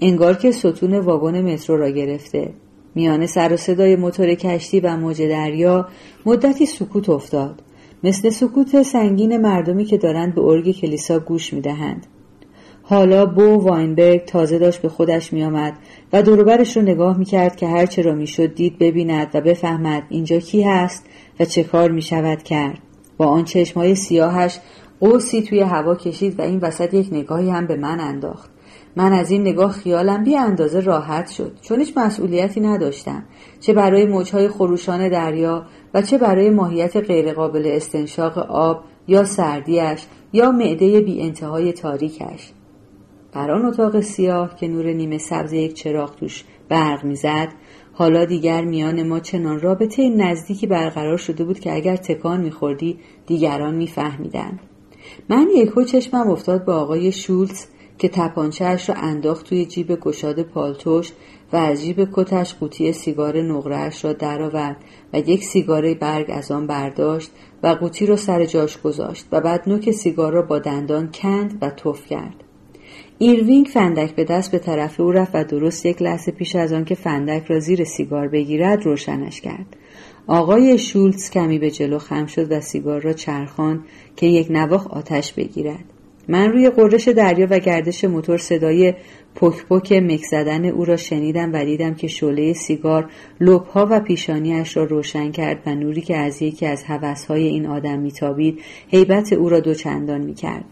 انگار 0.00 0.34
که 0.34 0.50
ستون 0.50 0.98
واگن 0.98 1.52
مترو 1.52 1.76
را 1.76 1.90
گرفته. 1.90 2.54
میان 2.94 3.26
سر 3.26 3.52
و 3.52 3.56
صدای 3.56 3.96
موتور 3.96 4.34
کشتی 4.34 4.80
و 4.80 4.96
موج 4.96 5.22
دریا 5.22 5.88
مدتی 6.26 6.66
سکوت 6.66 7.08
افتاد. 7.08 7.62
مثل 8.04 8.30
سکوت 8.30 8.82
سنگین 8.82 9.36
مردمی 9.36 9.84
که 9.84 9.96
دارند 9.96 10.34
به 10.34 10.40
ارگ 10.40 10.70
کلیسا 10.70 11.18
گوش 11.18 11.52
می‌دهند. 11.52 12.06
حالا 12.82 13.26
بو 13.26 13.42
واینبرگ 13.42 14.24
تازه 14.24 14.58
داشت 14.58 14.82
به 14.82 14.88
خودش 14.88 15.32
میآمد 15.32 15.72
و 16.12 16.22
دوروبرش 16.22 16.76
رو 16.76 16.82
نگاه 16.82 17.18
می‌کرد 17.18 17.56
که 17.56 17.66
هرچه 17.66 18.02
را 18.02 18.14
می‌شد 18.14 18.54
دید 18.54 18.78
ببیند 18.78 19.30
و 19.34 19.40
بفهمد 19.40 20.02
اینجا 20.08 20.38
کی 20.38 20.62
هست 20.62 21.06
و 21.40 21.44
چه 21.44 21.62
کار 21.64 21.90
می‌شود 21.90 22.42
کرد. 22.42 22.78
با 23.16 23.26
آن 23.26 23.44
چشمهای 23.44 23.94
سیاهش 23.94 24.58
قوسی 25.00 25.42
توی 25.42 25.60
هوا 25.60 25.94
کشید 25.94 26.38
و 26.38 26.42
این 26.42 26.58
وسط 26.58 26.94
یک 26.94 27.08
نگاهی 27.12 27.50
هم 27.50 27.66
به 27.66 27.76
من 27.76 28.00
انداخت. 28.00 28.50
من 28.96 29.12
از 29.12 29.30
این 29.30 29.40
نگاه 29.40 29.72
خیالم 29.72 30.24
بی 30.24 30.36
اندازه 30.36 30.80
راحت 30.80 31.28
شد. 31.28 31.58
چون 31.60 31.78
هیچ 31.78 31.92
مسئولیتی 31.96 32.60
نداشتم. 32.60 33.24
چه 33.60 33.72
برای 33.72 34.06
موجهای 34.06 34.48
خروشان 34.48 35.08
دریا 35.08 35.66
و 35.94 36.02
چه 36.02 36.18
برای 36.18 36.50
ماهیت 36.50 36.96
غیرقابل 36.96 37.66
استنشاق 37.66 38.38
آب 38.38 38.84
یا 39.08 39.24
سردیش 39.24 40.06
یا 40.32 40.50
معده 40.52 41.00
بی 41.00 41.22
انتهای 41.22 41.72
تاریکش. 41.72 42.52
در 43.32 43.50
آن 43.50 43.64
اتاق 43.64 44.00
سیاه 44.00 44.56
که 44.56 44.68
نور 44.68 44.92
نیمه 44.92 45.18
سبز 45.18 45.52
یک 45.52 45.74
چراغ 45.74 46.16
توش 46.16 46.44
برق 46.68 47.04
می‌زد 47.04 47.48
حالا 47.92 48.24
دیگر 48.24 48.64
میان 48.64 49.02
ما 49.02 49.20
چنان 49.20 49.60
رابطه 49.60 50.08
نزدیکی 50.08 50.66
برقرار 50.66 51.16
شده 51.16 51.44
بود 51.44 51.60
که 51.60 51.74
اگر 51.74 51.96
تکان 51.96 52.40
میخوردی 52.40 52.98
دیگران 53.26 53.74
میفهمیدند 53.74 54.60
من 55.28 55.48
یکهو 55.56 55.84
چشمم 55.84 56.30
افتاد 56.30 56.64
به 56.64 56.72
آقای 56.72 57.12
شولز 57.12 57.64
که 57.98 58.08
تپانچهاش 58.08 58.88
را 58.88 58.94
انداخت 58.94 59.46
توی 59.46 59.64
جیب 59.64 60.00
گشاد 60.00 60.42
پالتوش 60.42 61.12
و 61.52 61.56
از 61.56 61.82
جیب 61.82 62.08
کتش 62.12 62.54
قوطی 62.54 62.92
سیگار 62.92 63.42
نقرهاش 63.42 64.04
را 64.04 64.12
درآورد 64.12 64.76
و 65.12 65.18
یک 65.18 65.44
سیگار 65.44 65.94
برگ 65.94 66.26
از 66.30 66.50
آن 66.50 66.66
برداشت 66.66 67.30
و 67.62 67.68
قوطی 67.68 68.06
را 68.06 68.16
سر 68.16 68.44
جاش 68.44 68.80
گذاشت 68.80 69.26
و 69.32 69.40
بعد 69.40 69.68
نوک 69.68 69.90
سیگار 69.90 70.32
را 70.32 70.42
با 70.42 70.58
دندان 70.58 71.10
کند 71.12 71.58
و 71.60 71.70
تف 71.70 72.06
کرد. 72.06 72.44
ایروینگ 73.18 73.66
فندک 73.66 74.14
به 74.14 74.24
دست 74.24 74.50
به 74.50 74.58
طرف 74.58 75.00
او 75.00 75.12
رفت 75.12 75.34
و 75.34 75.44
درست 75.44 75.86
یک 75.86 76.02
لحظه 76.02 76.32
پیش 76.32 76.56
از 76.56 76.72
آن 76.72 76.84
که 76.84 76.94
فندک 76.94 77.44
را 77.46 77.58
زیر 77.58 77.84
سیگار 77.84 78.28
بگیرد 78.28 78.86
روشنش 78.86 79.40
کرد. 79.40 79.76
آقای 80.32 80.78
شولتز 80.78 81.30
کمی 81.30 81.58
به 81.58 81.70
جلو 81.70 81.98
خم 81.98 82.26
شد 82.26 82.52
و 82.52 82.60
سیگار 82.60 83.00
را 83.00 83.12
چرخاند 83.12 83.84
که 84.16 84.26
یکنواخت 84.26 84.86
آتش 84.86 85.32
بگیرد. 85.32 85.84
من 86.28 86.52
روی 86.52 86.70
غرش 86.70 87.08
دریا 87.08 87.46
و 87.50 87.58
گردش 87.58 88.04
موتور 88.04 88.38
صدای 88.38 88.94
پک 89.34 89.66
پک 89.66 89.92
مک 89.92 90.20
زدن 90.30 90.64
او 90.64 90.84
را 90.84 90.96
شنیدم 90.96 91.52
و 91.52 91.64
دیدم 91.64 91.94
که 91.94 92.08
شعله 92.08 92.52
سیگار 92.52 93.10
لبها 93.40 93.86
و 93.90 94.00
پیشانیش 94.00 94.76
را 94.76 94.84
روشن 94.84 95.30
کرد 95.30 95.62
و 95.66 95.74
نوری 95.74 96.00
که 96.00 96.16
از 96.16 96.42
یکی 96.42 96.66
از 96.66 96.84
هوسهای 96.84 97.46
این 97.46 97.66
آدم 97.66 97.98
میتابید 97.98 98.60
هیبت 98.88 99.32
او 99.32 99.48
را 99.48 99.60
دوچندان 99.60 100.20
می‌کرد. 100.20 100.64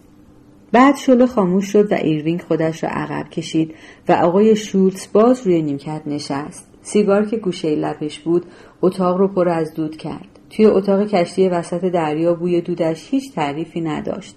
بعد 0.73 0.97
شعله 0.97 1.27
خاموش 1.27 1.73
شد 1.73 1.93
و 1.93 1.95
ایروینگ 1.95 2.41
خودش 2.43 2.85
را 2.85 2.91
عقب 2.91 3.31
کشید 3.31 3.75
و 4.09 4.13
آقای 4.13 4.57
شولتز 4.57 5.07
باز 5.13 5.47
روی 5.47 5.63
نیمکت 5.63 6.03
نشست. 6.07 6.78
سیگار 6.93 7.27
که 7.27 7.37
گوشه 7.37 7.75
لبش 7.75 8.21
بود 8.21 8.47
اتاق 8.83 9.17
رو 9.17 9.29
پر 9.29 9.49
از 9.49 9.75
دود 9.75 9.97
کرد. 9.97 10.39
توی 10.51 10.67
اتاق 10.67 11.07
کشتی 11.07 11.49
وسط 11.49 11.85
دریا 11.85 12.35
بوی 12.35 12.61
دودش 12.61 13.11
هیچ 13.11 13.35
تعریفی 13.35 13.81
نداشت. 13.81 14.37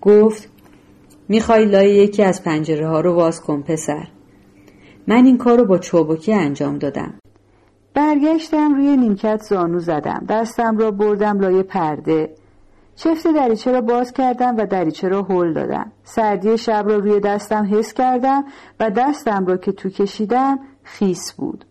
گفت 0.00 0.48
می‌خوای 1.28 1.64
لای 1.64 1.90
یکی 1.90 2.22
از 2.22 2.44
پنجره 2.44 2.88
ها 2.88 3.00
رو 3.00 3.14
واز 3.14 3.40
کن 3.40 3.62
پسر. 3.62 4.08
من 5.06 5.24
این 5.24 5.38
کار 5.38 5.58
رو 5.58 5.64
با 5.64 5.78
چوبکی 5.78 6.32
انجام 6.32 6.78
دادم. 6.78 7.14
برگشتم 7.94 8.74
روی 8.74 8.96
نیمکت 8.96 9.42
زانو 9.42 9.78
زدم. 9.78 10.24
دستم 10.28 10.78
را 10.78 10.90
بردم 10.90 11.40
لای 11.40 11.62
پرده. 11.62 12.34
چفت 12.96 13.26
دریچه 13.26 13.72
را 13.72 13.80
باز 13.80 14.12
کردم 14.12 14.56
و 14.56 14.66
دریچه 14.66 15.08
را 15.08 15.22
هل 15.22 15.52
دادم. 15.52 15.92
سردی 16.04 16.58
شب 16.58 16.84
را 16.88 16.96
روی 16.96 17.20
دستم 17.20 17.68
حس 17.72 17.92
کردم 17.92 18.44
و 18.80 18.90
دستم 18.90 19.46
را 19.46 19.56
که 19.56 19.72
تو 19.72 19.88
کشیدم 19.88 20.58
خیس 20.82 21.32
بود. 21.32 21.64